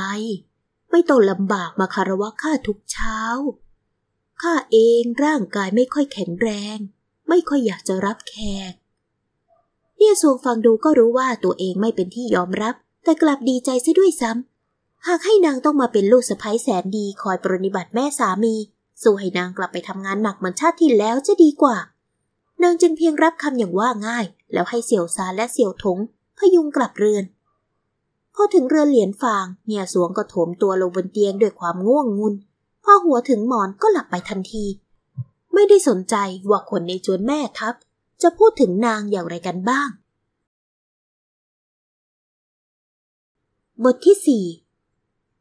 [0.91, 3.19] ไม่ต้องลำบากมาคารวะข้าทุกเช้า
[4.43, 6.79] ข้าเองร่างกายไม่ค่อยแข็งแรง
[7.29, 8.35] ไม่ค่อยอยากจะรับแข
[8.71, 8.73] ก
[9.97, 12.75] เนี่ยสวงฟังดูก็รู้ว่าตัวเองไม่เป็นที่ยอมรับ
[13.05, 18.55] แต่กลับดีใจซะด้วยซ้ำ หากให้นางต้องมาเป็นลูกสะใภ้แสนดีคอยปรนิบัติแม่สามี
[19.03, 21.77] สู้ให้นางกลับไปทำงานหนักเหมือนชาติที่แล้วจะดีกว่า
[22.63, 25.99] นางจึงเพียงรับคำอย่างว่าง่าย แล้วให้เสี่ยวซาและเสี่ยวถง
[26.39, 27.25] พยุงกลับเรือน
[28.35, 32.35] พอถึงเรือนเหรียญฟางเนียสวงก็โถมตัวลงบนเตียงด้วยความง่วงงุน
[32.85, 34.65] พอหัวถึงหมอนก็หลับไปทันที
[35.55, 36.15] ไม่ได้สนใจ
[36.51, 37.75] ว่าคนในจวนแม่ทัพ
[38.23, 39.89] จะพูดถึงนางอย่างไรกันบ้าง
[43.85, 44.45] บทที่สี่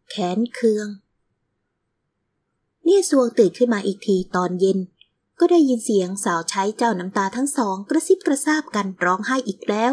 [0.10, 0.88] แขนเคือง
[2.84, 4.78] เนี่ยสวงตื่นขึ้นมาอีกทีตอนเย็น
[5.40, 9.92] ก็ได้ยินเสียงสาวใช้เจ้าน้ำตาทั้งสอง กระซิบกระซาบกันร้องไห้อีกแล้ว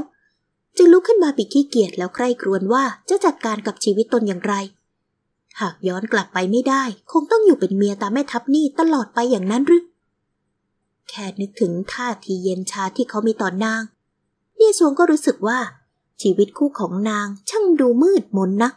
[0.79, 4.55] จึงลุกขึ้นมาปิดขี้เกียจแล้วใคร่ครวญว่าจะจัดการกับชีวิตตนอย่างไร
[5.61, 9.85] หากย้อนกลับไปไม่ได้ คงต้องอยู่เป็นเมียตามแม่ทัพนี่ตลอดไปอย่างนั้นหรือ
[11.09, 13.83] แค่นึกถึงท่าทีเย็นชาที่เขามีต่อนาง
[14.57, 15.59] เนี่ยสวงก็รู้สึกว่า
[16.23, 18.75] ชีวิตคู่ของนางช่างดูมืดมนนัก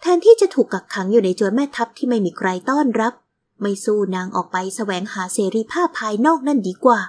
[0.00, 3.12] แทนที่จะถูกกักขังอยู่ในจวนแม่ทัพที่ไม่มีใครต้อนรับ
[3.60, 7.00] ไม่สู้นางออกไปแสวงหาเสรีภาพภายนอกนั่นดีกว่า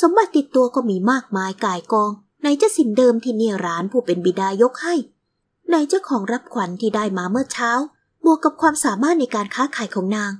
[0.00, 2.12] สมบัติติดตัวก็มีมากมายกายกอง
[2.44, 4.94] ไหนจะสินเดิมที่เนียร้านผู้เป็นบิดายกให้
[5.68, 7.70] ไหนจะของรับขวัญที่ได้มาเมื่อเช้า
[8.24, 10.32] บวกกับความสามารถในการค้าขายของนาง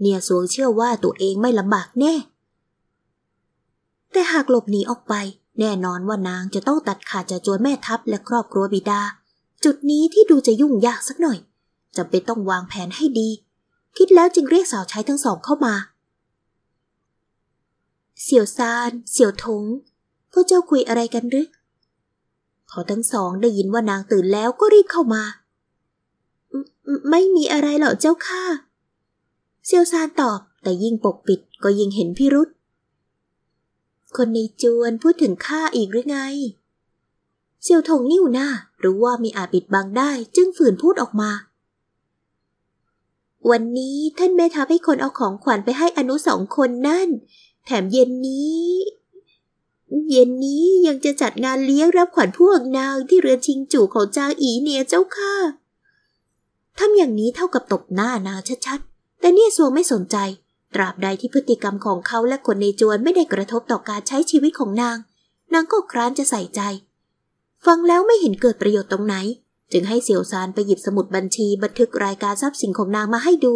[0.00, 2.14] เนียสวงเชื่อว่าตัวเองไม่ลำบากแน่
[4.12, 5.14] แต่หากหลบหนีออกไป
[5.60, 9.02] แน่นอนว่านางจะต้องตัดขาดจากจวนแม่ทัพและครอบครัวบิดา
[9.64, 11.38] จุดนี้ที่ดูจะยุ่งยากสักหน่อย
[11.96, 13.28] จำเป็นต้องวางแผนให้ดี
[13.96, 15.74] คิดแล้วจึงเรียกสาวใช้ทั้งสองเข้ามา
[18.22, 19.64] เสี่ยวซาน เสี่ยวทง
[20.32, 21.48] พวกเจ้าคุยอะไรกันหรือ
[22.68, 25.22] เขาทั้งสองได้ยินว่านางตื่นแล้วก็รีบเข้ามา
[27.10, 28.44] ไม่มีอะไรหรอกเจ้าค่ะ
[29.66, 32.48] เซียวซานตอบ แต่ยิ่งปกปิดก็ยิ่งเห็นพิรุษ
[34.16, 36.18] คนในจวนพูดถึงข้าอีกหรือไง
[37.62, 38.48] เซียวทงนิ้วหน้า
[38.82, 41.30] รือว่ามีอาจปิดบังได้จึงฝืนพูดออกมา
[43.50, 47.08] วันนี้ท่านแม่ทัพให้คนเอาของขวัญไปให้อนุสองคนนั่น
[47.64, 48.62] แถมเย็นนี้
[50.08, 55.34] เย็นนี้ยังจะจัดงานเลี้ยงรับขวัญพวกนางที่เรือนชิงจู่ของจางอีเนียเจ้าค่ะ
[56.78, 60.16] ทำอย่างนี้เท่ากับตบหน้านางชัดๆ แต่เนี่ยซัวไม่สนใจ
[60.74, 64.96] ตราบใดที่พฤติกรรมของเขาและคนในจวนไม่ได้กระทบต่อการใช้ชีวิตของนาง
[65.52, 66.60] นางก็คร้านจะใส่ใจ
[67.66, 69.16] ฟังแล้วไม่เห็นเกิดประโยชน์ตรงไหน
[69.72, 73.54] จึงให้เสี่ยวซานไปหยิบสมุดบัญชีบันทึกรายการทรัพย์สินของนางมาให้ดู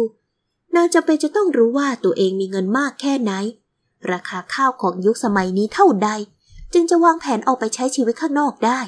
[0.75, 3.31] นางจำเป็นจะต้องรู้ว่าตัวเองมีเงินมากแค่ไหน
[4.11, 6.09] ราคาข้าวของยุคสมัยนี้เท่าใด
[6.73, 8.79] จึงจะวางแผนออกไปใช้ชีวิตข้างนอกได้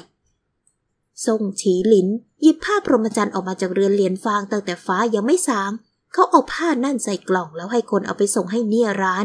[1.26, 2.08] ส่งฉีหลิน
[2.42, 5.70] หยิบผ้าพรหมจรรย์ออกมาจากเรือนเหรียญฟางตั้งแต่ฟ้ายังไม่สาง
[6.12, 9.16] เขาเอาผ้านั่นใส่กล่องแล้วให้คนเอาไปส่งให้เนี่ยร้า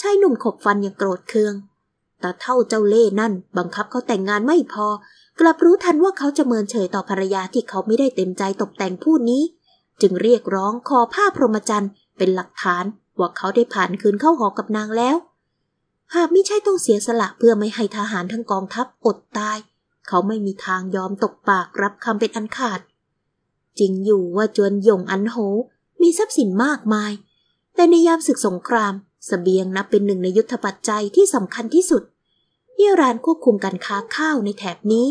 [0.00, 1.54] ชายหนุ่มขบฟันยังโกรธเคือง
[2.20, 4.86] แต่เท่าเจ้าเล่นั่น บังคับเขาแต่งงานไม่พอ
[5.40, 9.42] กลับรู้ทันว่าเขาจะเมินเฉยต่อภรรยาที่เขาไม่ได้เต็มใจตกแต่งผู้นี้
[10.00, 12.84] จึงเรียกร้องขอผ้าพรหมจรรย์เป็นหลักฐาน
[13.18, 15.16] ว่าเขาได้ผ่านคืนเข้าหอกับนางแล้ว
[16.14, 19.58] หากไม่ใช่ต้องเสียสละเพื่อไม่ให้ทหารทั้งกองทัพอดตาย
[20.08, 22.80] เขาไม่มีทางยอมตกปากรับคำเป็นอันขาด
[23.78, 25.36] จริงอยู่ว่าจวนยงอันโห
[26.02, 27.12] มีทรัพย์สินมากมาย
[27.74, 28.94] แต่ในยามศึกสงคราม
[29.28, 32.02] สเสบียงนับเป็นหนึ่งในยุทธปัจจัยที่สำคัญที่สุด
[32.76, 35.06] เยี่รานควบคุมการค้าข้าวในแถบนี้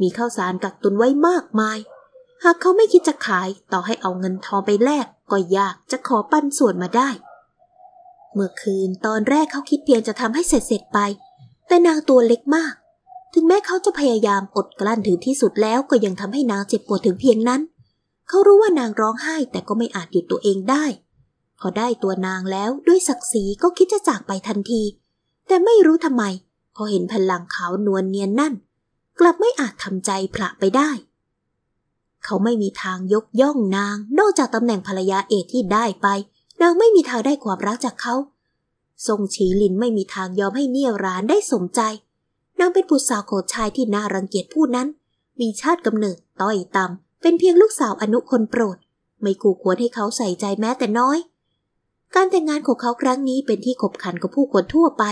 [0.00, 1.78] มีข้าวสารกักตุนไว้มากมาย
[2.44, 7.08] หากเขาไม่คิดจะขายต่อให้เอาเงินทองไปแลกก็ยากจะขอปันส่วนมาได้
[8.34, 10.98] เมื่อคืนตอนแรกเขาคิดเพียงจะทำให้เสร็จเสร็จไป
[11.66, 12.74] แต่นางตัวเล็กมาก
[13.34, 17.60] ถึงแม้เขาจะพยายามอดกลั้นถึงที่สุดแล้วก็ยังทำให้นางเจ็บปวดถึงเพียงนั้น
[18.28, 20.84] เขารู้ว่านางร้องไห้แต่ก็ไม่อาจหยุดตัวเองได้
[21.60, 24.82] พอได้ตัวนางแล้วด้วยศักดิ์ศรีก็คิดจะจากไปทันที
[25.46, 26.24] แต่ไม่รู้ทำไม
[26.74, 28.54] พอเห็นพลังขาวนวลเนียนนั่น
[29.20, 30.90] กลับไม่อาจทำใจพระไปได้
[32.24, 36.06] เขาไม่มีทางยกย่องนาง นอกจากตำแหน่งภรรยาเอกที่ได้ไป
[36.62, 38.14] นางไม่มีทางได้ความรักจากเขา
[39.06, 41.80] ทรงฉีลินไม่มีทางยอมให้เนี่ยร้านได้สมใจ
[42.60, 44.88] นางเป็นบุตรสาวโขชายที่น่ารังเกียจผู้นั้น
[45.40, 48.76] มีชาติกำเนิดต้อยต่ำเป็นเพียงลูกสาวอนุคนโปรด
[49.22, 51.18] ไม่คู่ควรให้เขาใส่ใจแม้แต่น้อย
[52.14, 55.04] การแต่งงานของเขาครั้งนี้เป็นที่ขบขันกับผู้คนทั่วไป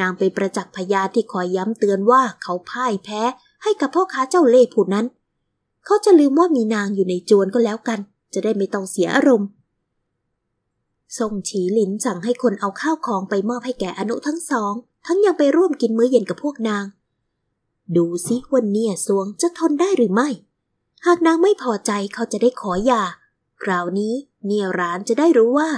[0.00, 3.22] นางเป็นประจักษ์พยานที่คอยย้ำเตือนว่าเขาพ่ายแพ้
[3.62, 5.06] ให้กับพ่อค้าเจ้าเล่ห์ผู้นั้น
[5.84, 7.98] เขาจะลืมว่ามีนางอยู่ในจวนก็แล้วกัน
[8.34, 9.48] จะได้ไม่ต้องเสียอารมณ์
[11.18, 14.72] ทรงฉีหลินสั่งให้คนเอาข้าวของไปมอบให้แก่อนุทั้งสอง
[15.06, 16.84] ทั้งยังไปร่วมกินมื้อเย็นกับพวกนาง
[17.96, 20.28] ดูสิวันเนี่ยสวงจะทนได้หรือไม่
[21.06, 23.02] หากนางไม่พอใจเขาจะได้ขอหย่า
[23.62, 24.14] คราวนี้
[24.46, 25.70] เนี่ยร้านจะได้รู้ว่า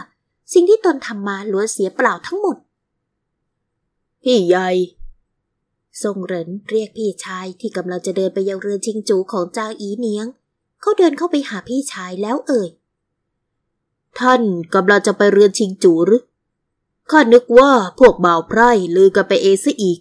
[0.52, 2.56] สิ่งที่ตนทำมาล้วนเสียเปล่าทั้งหมด
[4.22, 4.70] พี่ใหญ่
[6.02, 10.26] ทรงเหรินเรียกพี่ชายที่กำลังจะเดินไปยังเรือนชิงจูของจางอีเนียง
[10.80, 12.68] เขาเดินเข้าไปหาพี่ชายแล้วเอ่ย
[14.20, 14.42] ท่าน
[14.74, 16.22] กำลังจะไปเรือนชิงจูหรือ
[17.10, 19.98] ข้านึกว่าพวกบ่าวไพร่ลือกันไปเอซะอีก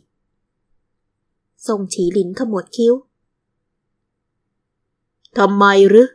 [1.67, 2.93] ทรงฉีหลินขมวดคิ้ว
[5.37, 6.07] ทำไมหรือ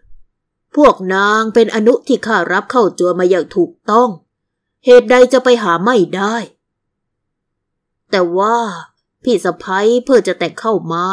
[0.76, 4.09] พวกนางเป็นอนุที่ข้ารับเข้าจวมาอย่างถูกต้อง
[4.85, 6.37] เหตุใดจะไปหาไม่ได้
[8.11, 8.56] แต่ว่า
[9.22, 11.06] พี่สะพ้ยเพื่อจะแต่งเข้ามา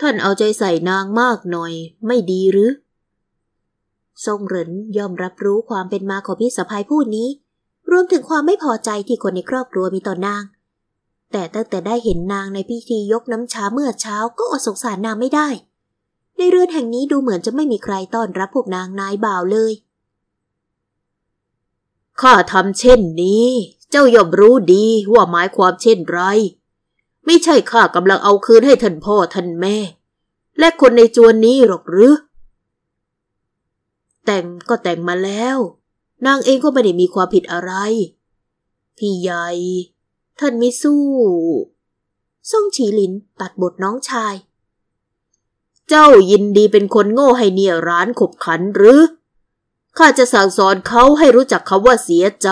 [0.00, 1.72] ท่านเอาใจใส่นางมากหน่อย
[2.06, 2.70] ไม่ดีหรือ
[4.24, 7.28] ทรงเหรินยอมรับรู้ความเป็นมาของพี่สะพ้ยผู้นี้
[7.90, 10.42] รวมถึงความไม่พอใจที่คนในครอบครัวมีต่อนาง
[11.32, 15.48] แต่ตั้งแต่ได้เห็นนางในพิธียกน้ำชาเมื่อเช้าก็อดสงสารนางไม่ได้
[16.36, 19.72] ในเรือนแห่งนี้ดูเหมือนจะไม่มีใครต้อนรับพวกนางนายบ่าวเลย
[22.20, 23.48] ข้าทำเช่นนี้
[23.90, 26.20] เจ้าย่อมรู้ดีว่าหมายความเช่นไร
[27.26, 29.76] ไม่ใช่ข้ากำลังเอาคืนให้ท่านพ่อท่านแม่
[30.58, 32.12] และคนในจวนนี้หรอกหรือ
[34.26, 35.58] แต่งก็แต่งมาแล้ว
[36.26, 37.72] นางเองก็ไม่ได้มีความผิดอะไร
[38.98, 39.48] พี่ใหญ่
[40.38, 41.04] ท่านไม่สู้
[42.50, 44.34] ซ่งฉีหลินตัดบทน้องชาย
[45.88, 49.00] เจ้ายินดีเป็นคนโง่ให้เนี่ยร้านขบขันหรือ
[49.98, 52.48] ข้าจะสั่งสอนเขาให้รู้จักคาว่าเสียใจ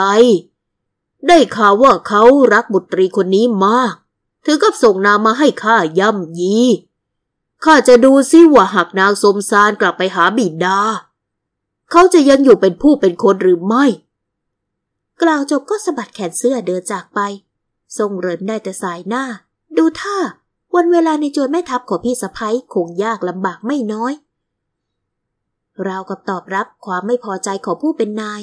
[1.28, 3.94] ได้ข่าวว่าเขารักบุตรีคนนี้มาก
[4.44, 6.58] ถึงกับส่งนางมาให้ข้าย่ำยี
[7.64, 10.80] ข้าจะดูซิว่าหากนางสมสารกลับไปหาบิดา
[11.90, 13.84] เขาจะยังอยู่เป็นผู้เป็นคนหรือไม่
[15.22, 17.20] กล่าวจบก็สะบัดแขนเสื้อเดินจากไป
[17.98, 19.24] ทรงเรินได้แต่สายหน้า
[19.76, 20.16] ดูท่า
[20.74, 24.12] วันเวลาในจวนแม่ทัพของพี่สะพ้ยคงยากลำบากไม่น้อย
[25.86, 28.40] ราวกับตอบรับความไม่พอใจของผู้เป็นนาย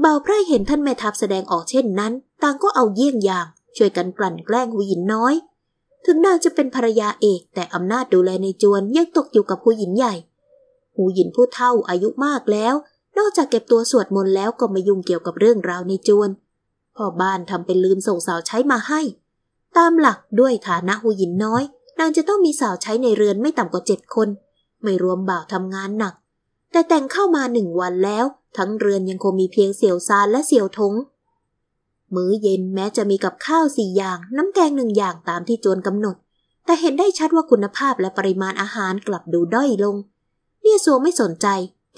[0.00, 5.34] เบาไพร่เห็นท่านแม่ทัพแสดงออกเช่นนั้น ต่างก็เอาเยี่ยงอย่าง ช่วยกันกลั่นแกล้งหูหยินน้อย
[6.04, 10.14] ถึงนางจะเป็นภรรยาเอกแต่อำนาจดูแลในจวนยังตกอยู่กับหูหยินใหญ่
[10.94, 12.74] หูหยินผู้เฒ่าอายุมากแล้ว
[13.18, 16.30] นอกจากเก็บตัวสวดมนต์แล้วก็ไม่ยุ่งเกี่ยวกับเรื่องราวในจวน
[16.96, 19.00] พ่อบ้านทำเป็นลืมส่งสาวใช้มาให้
[19.76, 21.62] ตามหลักด้วยฐานะหูหยินน้อย
[21.98, 24.28] นางจะต้องมีสาวใช้ในเรือนไม่ต่ำกว่าเจ็ดคน
[24.82, 26.14] ไม่รวมบ่าวทำงานหนัก
[26.72, 28.24] แต่แต่งเข้ามาหนึ่งวันแล้ว
[28.56, 30.94] ทั้งเรือนยังคงมีเพียงเสี่ยวซานและเสี่ยวทง
[32.14, 36.16] มื้อเย็นแม้จะมีกับข้าวสี่อย่าง น้ำแกงหนึ่งอย่างตามที่โจรกำหนด
[36.64, 39.96] แต่เห็นได้ชัดว่าคุณภาพและปริมาณอาหารกลับดูด้อยลง
[40.62, 41.46] เนี่ยซัวไม่สนใจ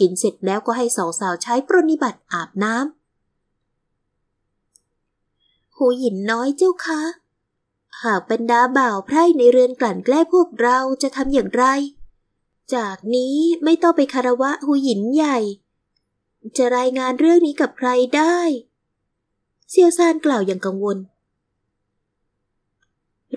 [0.00, 2.94] กินเสร็จแล้วก็ให้สองสาวใช้ปรนิบัติอาบน้ำ
[5.76, 7.02] หูหยินน้อยเจ้าคะ
[8.02, 11.64] หากเป็นดาบ่าวไพร่ในเรือนกลั่นแกล้พวกเราจะทำอย่างไร
[12.74, 15.38] จากนี้ไม่ต้องไปคารวะหูหยินใหญ่
[16.56, 18.36] จะรายงานเรื่องนี้กับใครได้
[19.70, 20.98] เซียวซานกล่าวอย่างกังวล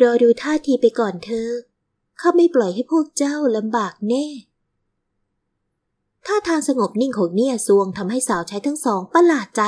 [0.02, 1.50] รอดูท่าทีไปก่อนเธอ
[2.20, 4.26] ข้าไม่ปล่อยให้พวกเจ้าลำบากแน่
[6.26, 9.62] ท่าทางสงบนิ่งของเนี่ยซวงทำให้สาวใช้ทั้งสองประหลาดใจ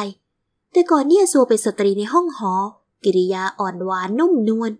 [0.71, 2.53] แต่ก่อนเนี่ยซวงเป็นสตรีในห้องหอ
[3.03, 4.71] กิริยาอ่อนหวานนุ่มนวล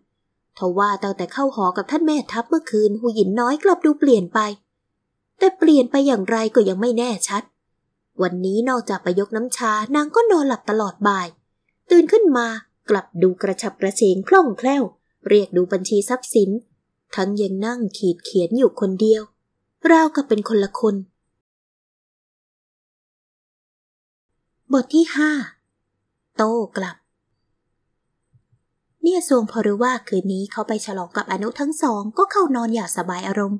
[0.57, 4.39] ทว่าตั้งแต่เข้าหอกับท่านแม่ทัพเมื่อคืนหูหยินน้อยกลับดูเปลี่ยนไป
[5.39, 7.43] แต่เปลี่ยนไปอย่างไรก็ยังไม่แน่ชัด
[8.21, 11.27] วันนี้นอกจากไปยกน้ำชานางก็นอนหลับตลอดบ่าย
[11.89, 12.47] ตื่นขึ้นมา
[12.89, 14.83] กลับดูกระฉับกระเฉงคล่องแคล่ว
[15.27, 16.49] เรียกดูบัญชีทรัพย์สิน
[17.15, 19.21] ทั้งยังนั่งขีดเขียนอยู่คนเดียว
[19.91, 20.95] ราวกับเป็นคนละคน
[24.73, 25.31] บทที่ห้า
[26.37, 26.97] โต้กลับ
[29.03, 33.59] เนี่ยซวงพอรู้ว่าคืนนี้เขาไปฉลองกับอนุทั้งสอง ก็เข้านอนอย่างสบายอารมณ์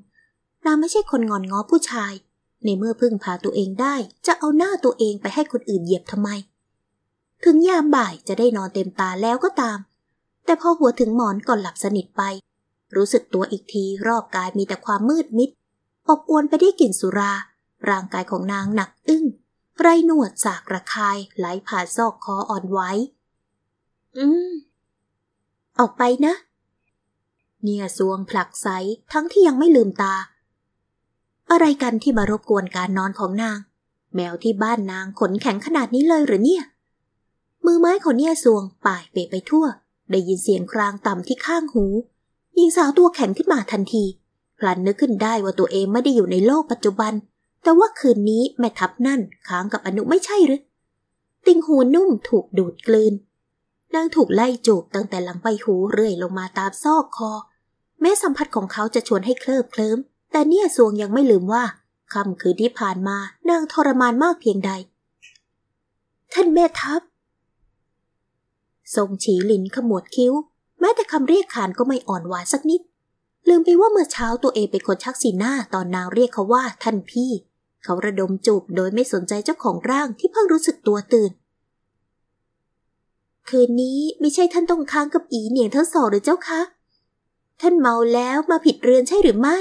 [0.66, 2.14] นางไม่ใช่คนงอนง้อผู้ชาย
[2.64, 3.96] ในเมื่อพึ่งพาตัวเองได้
[4.28, 6.30] จะเอาหน้าตัวเองไปให้คนอื่นเหยียบทำไม
[7.44, 9.80] ถึงยามบ่ายจะได้นอนเต็มตาแล้วก็ตาม
[10.46, 12.22] แต่พอหัวถึงหมอนก่อนหลับสนิทไป
[12.96, 15.50] รู้สึกตัวอีกทีรอบกายมีแต่ความมืดมิด
[16.10, 17.32] อบอวนไปได้วยกลิ่นสุรา
[17.90, 19.26] ร่างกายของนางหนักอึ้ง
[19.80, 22.92] ไรหนวดสากระคายไหลผ่านซอกคออ่อนไว้
[24.18, 24.52] อืม
[25.80, 26.34] ออกไปนะ
[27.64, 28.68] เนี่ยสวงผลักไส
[29.14, 30.16] ทั้งที่ยังไม่ลืมตา
[31.52, 33.60] อะไรกันที่มารบกวนการนอนของนาง
[34.16, 36.64] แมวที่บ้านนางขนแข็งขนาดนี้เลยหรือเนี่ย
[37.66, 39.66] มือไม้ของเนี่ยสวงป่ายเปไปทั่ว
[40.12, 41.86] ได้ยินเสียงครางต่ำที่ข้างหู
[42.56, 44.04] หญิงสาวตัวแข็งขึ้นมาทันที
[44.60, 47.14] พลันนึกขึ้นได้ว่าตัวเองไม่ได้อยู่ในโลกปัจจุบัน
[47.64, 50.62] แต่ว่าคืนนี้แม่ทับนั่นค้างกับอนุไม่ใช่หรือ
[51.46, 53.14] ติงหูนุ่มถูกดูดกลืน
[53.96, 57.32] นางถูกไล่จูบตั้งแต่หลังใบหูเรื่อยลงมาตามซอกคอ
[58.02, 59.98] แม้สัมผัสของเขาจะชวนให้เคลิบเคลิ้ม
[60.32, 61.64] แต่เนี่ยสวงยังไม่ลืมว่า
[62.14, 63.18] ค่ำคืนที่ผ่านมา
[63.50, 64.72] นางทรมานมากเพียงใด
[66.34, 67.02] ท่านแม่ทัพ
[68.96, 70.34] ทรงฉีหลินขมวดคิ้ว
[70.80, 72.82] แม้แต่คำเรียกขานก็ไม่อ่อนหวานสักนิด
[73.50, 77.32] ลืมไปว่าเมื่อเช้าตัวเองเป็นคนชักสีหน้าตอนนางเรียกเขาว่าท่านพี่
[77.84, 81.32] เขาระดมจูบโดยไม่สนใจเจ้าของร่างที่เพิ่งรู้สึกตัวตื่น
[83.50, 86.62] คืนนี้ไม่ใช่ท่านต้องค้างกับอีเหนียงทั้งสองหรือเจ้าคะ
[87.62, 89.58] ท่านเมาแล้วมาผิดเรือนใช่หรือไม่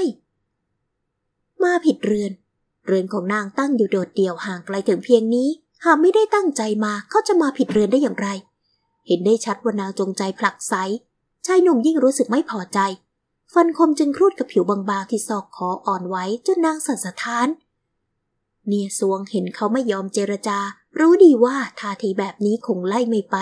[1.63, 2.31] มาผิดเรือน
[2.85, 5.49] เรือนของนางตั้งอยู่โดดเดี่ยวห่างไกลถึงเพียงนี้
[5.85, 8.27] หากไม่ได้ตั้งใจมาเขาจะมาผิดเรือนได้อย่างไร
[9.07, 10.73] เห็นได้ชัดว่านางจงใจผลักไส
[11.45, 12.79] ชายหนุ่มยิ่งรู้สึกไม่พอใจ
[13.53, 17.47] ฟันคมจึงครูดกับผิวบางๆที่ซอกคออ่อนไว้จนนางสั่นสะท้าน
[18.69, 20.59] เนียสวงเห็นเขาไม่ยอมเจรจา
[20.99, 23.35] รู้ดีว่าท่าทีแบบนี้คงไล่ไม่ไป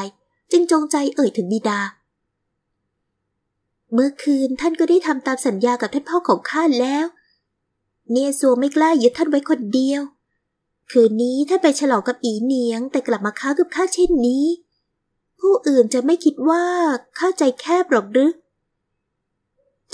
[0.51, 1.79] จึงจงใจเอ่ยถึงบิดา
[3.93, 7.05] เมื่อคืนท่านก็ได้ทำตามสัญญากับท่านพ่อของข้าแล้ว
[8.11, 10.01] เนียสวงไม่กล้ายึดท่านไว้คนเดียว
[10.91, 14.45] คืนนี้ท่านไปฉลองกับอีเนียง แต่กลับมาค้ากับข้าเช่นนี้
[15.39, 16.63] ผู้อื่นจะไม่คิดว่า
[17.19, 18.31] ข้าใจแคบหรอกหรือ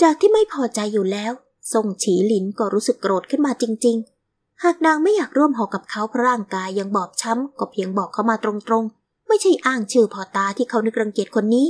[0.02, 1.32] จากที่ไม่พอใจอยู่แล้ว
[1.72, 4.13] ทรงฉีหลินก็รู้สึกโกรธขึ้นมาจริง ๆ
[4.62, 11.66] หากนางไม่อยากร่วมหอกับเขาเพราะร่างกายยังบอบช้ำก็เพียงบอกเขามาตรงๆ ไม่ใช่อ้างชื่อพอตาที่เขานึกรังเกียจคนนี้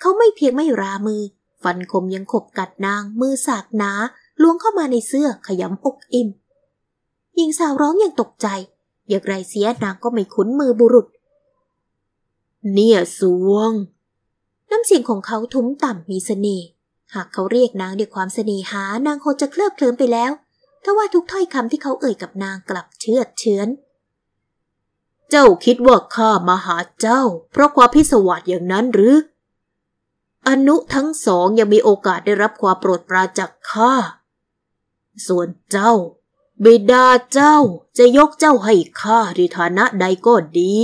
[0.00, 1.22] เขาไม่เพียงไม่รามือ
[1.62, 3.92] ฟันคมยังขบกัดนาง มือสากหนา
[4.42, 6.28] ล้วงเข้ามาในเสื้อขยำอกอิ่ม
[7.36, 8.46] หญิงสาวร้องอย่างตกใจ
[9.08, 11.06] อย่างไรเสียนางก็ไม่คุ้นมือบุรุษ
[12.72, 13.72] เนี่ยสวง
[14.70, 16.66] น้ำเสียงของเขาทุ้มต่ำมีเสน่ห์
[17.14, 20.32] หากเขาเรียกนางด้วยความเสน่หานางคงจะเคลิบเคลิ้มไปแล้ว
[20.84, 23.68] ทว่าทุกถ้อยคำที่เขาเอ่ยกับนางกลับเชื่อเชื้อน
[25.30, 29.16] เจ้าคิดว่าข้ามาหาเจ้า เพราะความพิศวาสอย่างนั้นหรือ
[30.48, 33.94] อนุทั้งสองยังมีโอกาสได้รับความโปรดปรานจากข้า
[35.26, 35.92] ส่วนเจ้า
[36.64, 37.56] บิดาเจ้า
[37.98, 40.76] จะยกเจ้าให้ข้าในฐานะใดก็ดี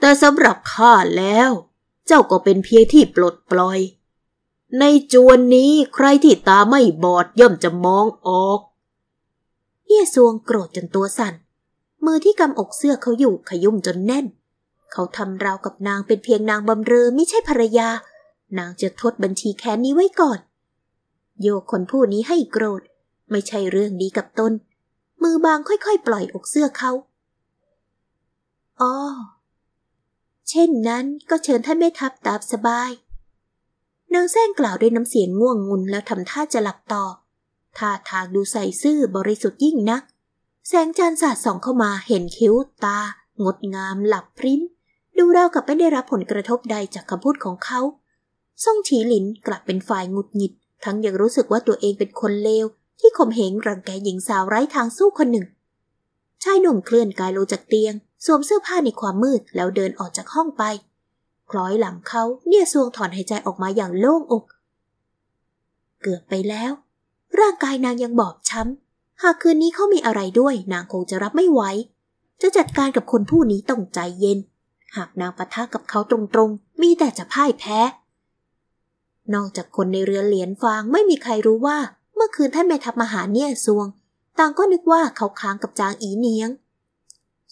[0.00, 1.50] แต่สำหรับข้าแล้ว
[2.06, 3.80] เจ้าก็เป็นเพียงที่ปลดปล่อย
[4.78, 8.60] ในจวนนี้ใครที่ตาไม่บอดย่อมจะมองออก
[9.86, 11.34] เฮียซวงโกรธจนตัวสั่น
[12.04, 14.26] มือที่กำอกเสื้อเขาอยู่ขยุ่มจนแน่น
[14.92, 17.88] เขาทำราวกับนางเป็นเพียงนางบำเรอไม่ใช่ภรรยา
[18.58, 20.38] นางจะทดบัญชีแค้นนี้ไว้ก่อน
[21.42, 22.82] โยกคนผู้นี้ให้โกรธ
[23.30, 24.52] ไม่ใช่เรื่องดีกับตน
[25.22, 26.90] มือบางค่อยๆ ปล่อยอกเสื้อเขา
[28.80, 28.94] อ๋อ
[30.50, 32.90] เช่นนั้นก็เชิญท่านแม่ทัพตามสบาย
[34.14, 37.04] นางแซงกล่าวด้วยน้ำเสียงง่วงงุนแล้วทำท่าจะหลับต่อ
[37.78, 40.02] ท่าทางดูใส่ซื่อบริสุทธิ์ยิ่งนัก
[40.68, 42.98] แสงจันทร์สาดส่องเข้ามาเห็นคิ้วตา
[43.44, 44.60] งดงามหลับพริ้ม
[45.18, 47.80] ดูราวกับไม่ได้รับผลกระทบใดจากคำพูดของเขา
[48.64, 50.52] ซ่งฉีหลินกลับเป็นฝ่ายงุดหงิด
[50.84, 52.66] ทั้งยังรู้สึกว่าตัวเองเป็นคนเลว
[53.00, 55.46] ที่ข่มเหงรังแกหญิงสาวไร้ทางสู้คนหนึ่ง
[56.42, 57.94] ชายหนุ่มเคลื่อนกายลงจากเตียง
[58.24, 60.62] สวมเสื้อผ้าในความมืดแล้วเดินออกจากห้องไป
[61.50, 64.44] คล้อยหลังเขาเนี่ยซวงถอนหายใจออกมาอย่างโล่งอก
[66.02, 66.72] เกือบไปแล้ว
[67.40, 71.62] ร่างกายนางยังบอบช้ำ หากคืนนี้เขามีอะไรด้วย นางคงจะรับไม่ไหว
[72.42, 74.38] จะจัดการกับคนผู้นี้ต้องใจเย็น
[74.96, 77.78] หากนางปะทะกับเขาตรงๆ มีแต่จะพ่ายแพ้
[79.34, 81.78] นอกจากคนในเรือเหรียญฟางไม่มีใครรู้ว่า
[82.14, 83.86] เมื่อคืนท่านแม่ทัพมหาเนี่ยซวง
[84.38, 86.50] ต่างก็นึกว่าเขาค้างกับจางอีเนียง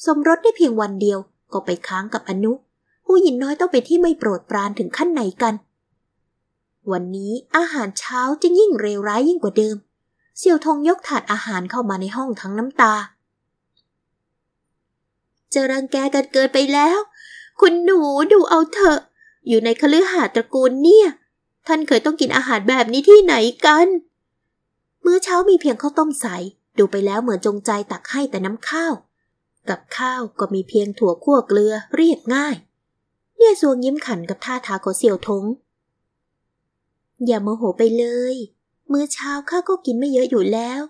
[0.05, 1.19] สมรสได้เพียงวันเดียว
[1.53, 2.53] ก็ไปค้างกับอนุ
[3.07, 5.55] ผู้หญิงน้อยต้องเป็นที่ไม่โปรดปรานถึงขั้นไหนกัน
[6.93, 9.77] วันนี้อาหารเช้าจึงยิ่งเลวร้ายยิ่งกว่าเดิม
[10.39, 12.95] เสี่ยวทงยกถาดอาหารเข้ามาในห้องทั้งน้ำตา
[15.53, 16.99] จะรังแกกันเกินไปแล้ว
[17.61, 18.01] คุณหนู
[18.33, 19.01] ดูเอาเถอะ
[19.49, 21.09] อยู่ในคฤหาสน์ตระกูลเนี่ย
[21.67, 23.35] ท่านเคยต้องกินอาหารแบบนี้ที่ไหน
[23.67, 23.87] กัน
[25.05, 26.27] มื้อเช้ามีเพียงข้าวต้มใส
[26.79, 28.95] ดูไปแล้วเหมือนจงใจตักให้แต่น้ำข้าว
[29.69, 32.57] กับข้าวก็มีเพียงถั่วคั่วเกลือเรียบง่าย
[33.37, 35.45] เนี่ยซวงยิ้มขันกับท่าทางของเสี่ยวทง
[37.27, 38.05] อย่าโมโหไปเล
[38.35, 38.37] ย
[38.93, 40.81] มื้อเช้าข้าก็กินไม่เยอะอยู่แล้ว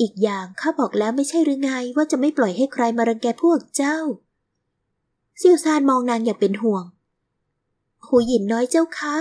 [0.00, 3.98] อีกอย่างข้าบอกแล้วไม่ใช่หรือไงว่าจะไม่ปล่อยให้ใครมารังแกพวกเจ้า
[5.38, 6.84] เซียวซานมองนางอย่างเป็นห่วง
[8.06, 9.14] หูหยินน้อยเจ้าคะ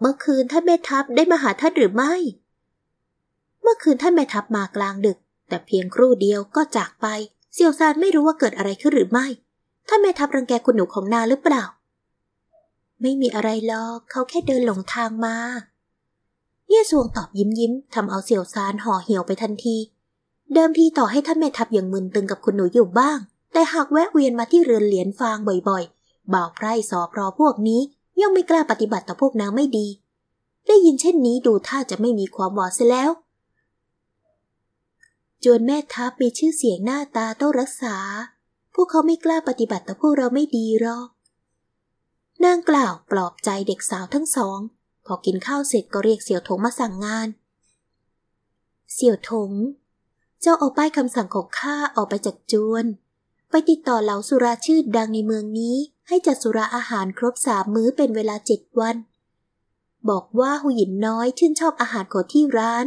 [0.00, 2.14] เมื่อคืนท่านแม่ทัพได้มาหาท่านหรือไม่
[3.62, 7.06] เมื่อคืนท่านแม่ทัพมากลางดึก แต่เพียงครู่เดียวก็จากไป
[7.54, 9.26] เซียวซานไม่รู้ว่าเกิดอะไรขึ้นหรือไม่
[9.88, 11.64] ท่านแม่ทัพรังแกคุณหนูของนางหรือเปล่า
[13.02, 15.36] ไม่มีอะไรหรอกเขาแค่เดินหลงทางมา
[16.68, 19.76] เย่สวงตอบยิ้มยิ้มทำเอาเสี่ยวซานห่อเหี่ยวไปทันที
[20.54, 23.18] เดิมทีต่อให้ท่านแม่ทัพยังมึนตึงกับคุณหนูอยู่บ้าง
[23.52, 25.38] แต่หากแวะเวียนมาที่เรือนเหรียญฟาง
[25.68, 27.80] บ่อยๆ บ่าวไพร่สอพรอพวกนี้
[28.20, 29.86] ย่อมไม่กล้าปฏิบัติต่อพวกนางไม่ดี
[30.66, 33.10] ได้ยินเช่นนี้ดูท่าจะไม่มีความหวาดเสียแล้ว
[35.44, 37.96] จวนแม่ทัพมีชื่อเสียงหน้าตาต้องรักษา
[38.74, 41.08] พวกเขาไม่กล้าปฏิบัติต่อพวกเราไม่ดีหรอก
[42.44, 44.58] นางกล่าวปลอบใจเด็กสาวทั้งสอง
[45.06, 47.28] พอกินข้าวเสร็จก็เรียกเสี่ยวถงมาสั่งงาน
[48.92, 49.52] เสี่ยวถง
[50.40, 52.84] เจ้าเอาป้ายคำสั่งของข้าออกไปจากจวน
[53.50, 55.76] ไปติดต่อเหล่าสุราชื่อดังในเมืองนี้
[56.08, 58.96] ให้จัดสุราอาหารครบสามมื้อเป็นเวลาเจ็ดวัน
[60.10, 62.86] บอกว่าหูหยินน้อยชื่นชอบอาหารของที่ร้าน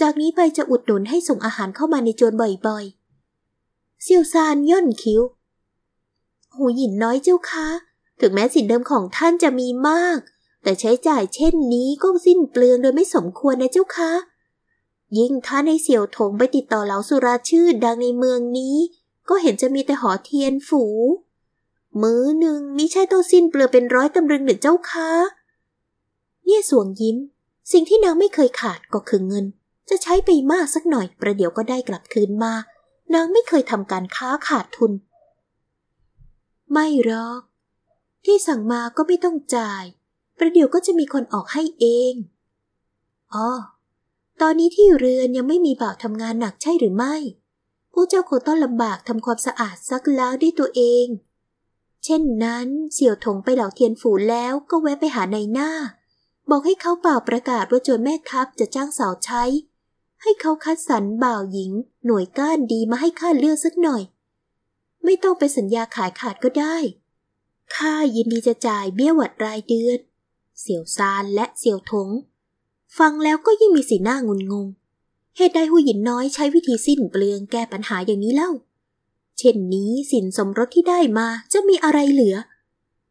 [0.00, 5.20] จากนี้ไปจะอุดหนุนให้ส่งอาหารเข้ามาในจวนบ่อยๆเซียวซานย่นคิ้ว
[6.54, 7.66] หูหยินน้อยเจ้าคะ
[8.20, 10.18] ถึงแม้สินเดิมของท่านจะมีมาก
[10.62, 14.12] แต่ใช้จ่ายเช่นนี้ก็สิ้นเปลืองโดยไม่สมควรนะเจ้าคะ
[15.18, 18.76] ยิ่งท่านในเสี่ยวถงไปติดต่อเหล่าสุราชื่อดังในเมืองนี้
[19.28, 20.82] ก็เห็นจะมีแต่หอเทียนฝู
[22.02, 25.10] มื้อหนึ่งมิใช่ต้องสิ้นเปลือเป็นร้อยตำลึงหรือเจ้าคะ
[26.46, 27.16] เย่สวงยิ้ม
[27.72, 29.44] สิ่งที่นางไม่เคยขาดก็คือเงิน
[29.90, 32.52] จะใช้ไปมากสักหน่อยประเดี๋ยวก็ได้กลับคืนมา
[33.14, 34.92] นางไม่เคยทำการค้าขาดทุน
[36.72, 37.40] ไม่หรอก
[38.24, 39.84] ที่สั่งมาก็ไม่ต้องจ่าย
[40.38, 42.14] ประเดี๋ยวก็จะมีคนออกให้เอง
[43.34, 43.48] อ๋อ
[44.40, 47.14] ตอนนี้ที่เรือนยังไม่มีบ่าวทำงานหนักใช่หรือไม่
[47.92, 51.06] ผู้เจ้าคงต้องลำบากทำความสะอาดซักล้างด้วยตัวเอง
[52.04, 55.70] เช่นนั้นเสี่ยวถงไปเหล่าเทียนฝูแล้วก็แวะไปหาในหน้า
[56.50, 59.42] บอกให้เขาเป่าประกาศว่าจวนแม่ทัพจะจ้างสาวใช้
[60.22, 61.72] ให้เขาคัดสรรบ่าวหญิง
[62.06, 64.02] หน่วยก้านดีมาให้ข้าเลือกสักหน่อย
[65.04, 66.76] ไม่ต้องไปสัญญาขายขาดก็ได้
[67.76, 69.98] ข้ายินดีจะจ่ายเบี้ยหวัดรายเดือน
[70.60, 72.08] เสี่ยวซานและเสี่ยวถง
[72.98, 74.66] ฟังแล้วก็ยิ่งมีสีหน้างุนงง
[75.36, 78.50] เหตุใดหูหยินน้อยใช้วิธีสิ้นเปลืองแก้ปัญหาอย่างนี้เล่า
[79.38, 82.36] เช่นนี้สินสมรสที่ได้มาจะมีอะไรเหลือ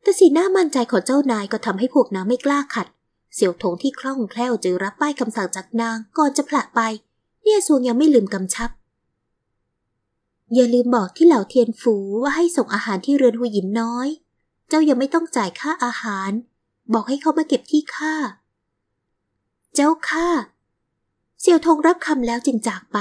[0.02, 2.88] แต่สีหน้ามั่นใจของเจ้านายก็ทำให้พวกนางไม่กล้าขัด
[3.36, 6.82] เสี่ยวถงที่คล่องแคล่วจึงรับป้ายคำสั่งจากนางก่อนจะผละไป
[7.44, 8.70] เนี่ยซวงยังไม่ลืมกำชับ
[10.54, 14.08] อย่าลืมบอกที่เหล่าเทียนฝูว่าให้ส่งอาหารที่เรือนหูหยินน้อย
[14.70, 16.32] เจ้ายังไม่ต้องจ่ายค่าอาหาร
[16.94, 18.16] บอกให้เขามาเก็บที่ค่า
[19.76, 20.28] เจ้าค่า
[21.42, 22.98] เสี่ยวทงรับคำแล้วจึงจากไป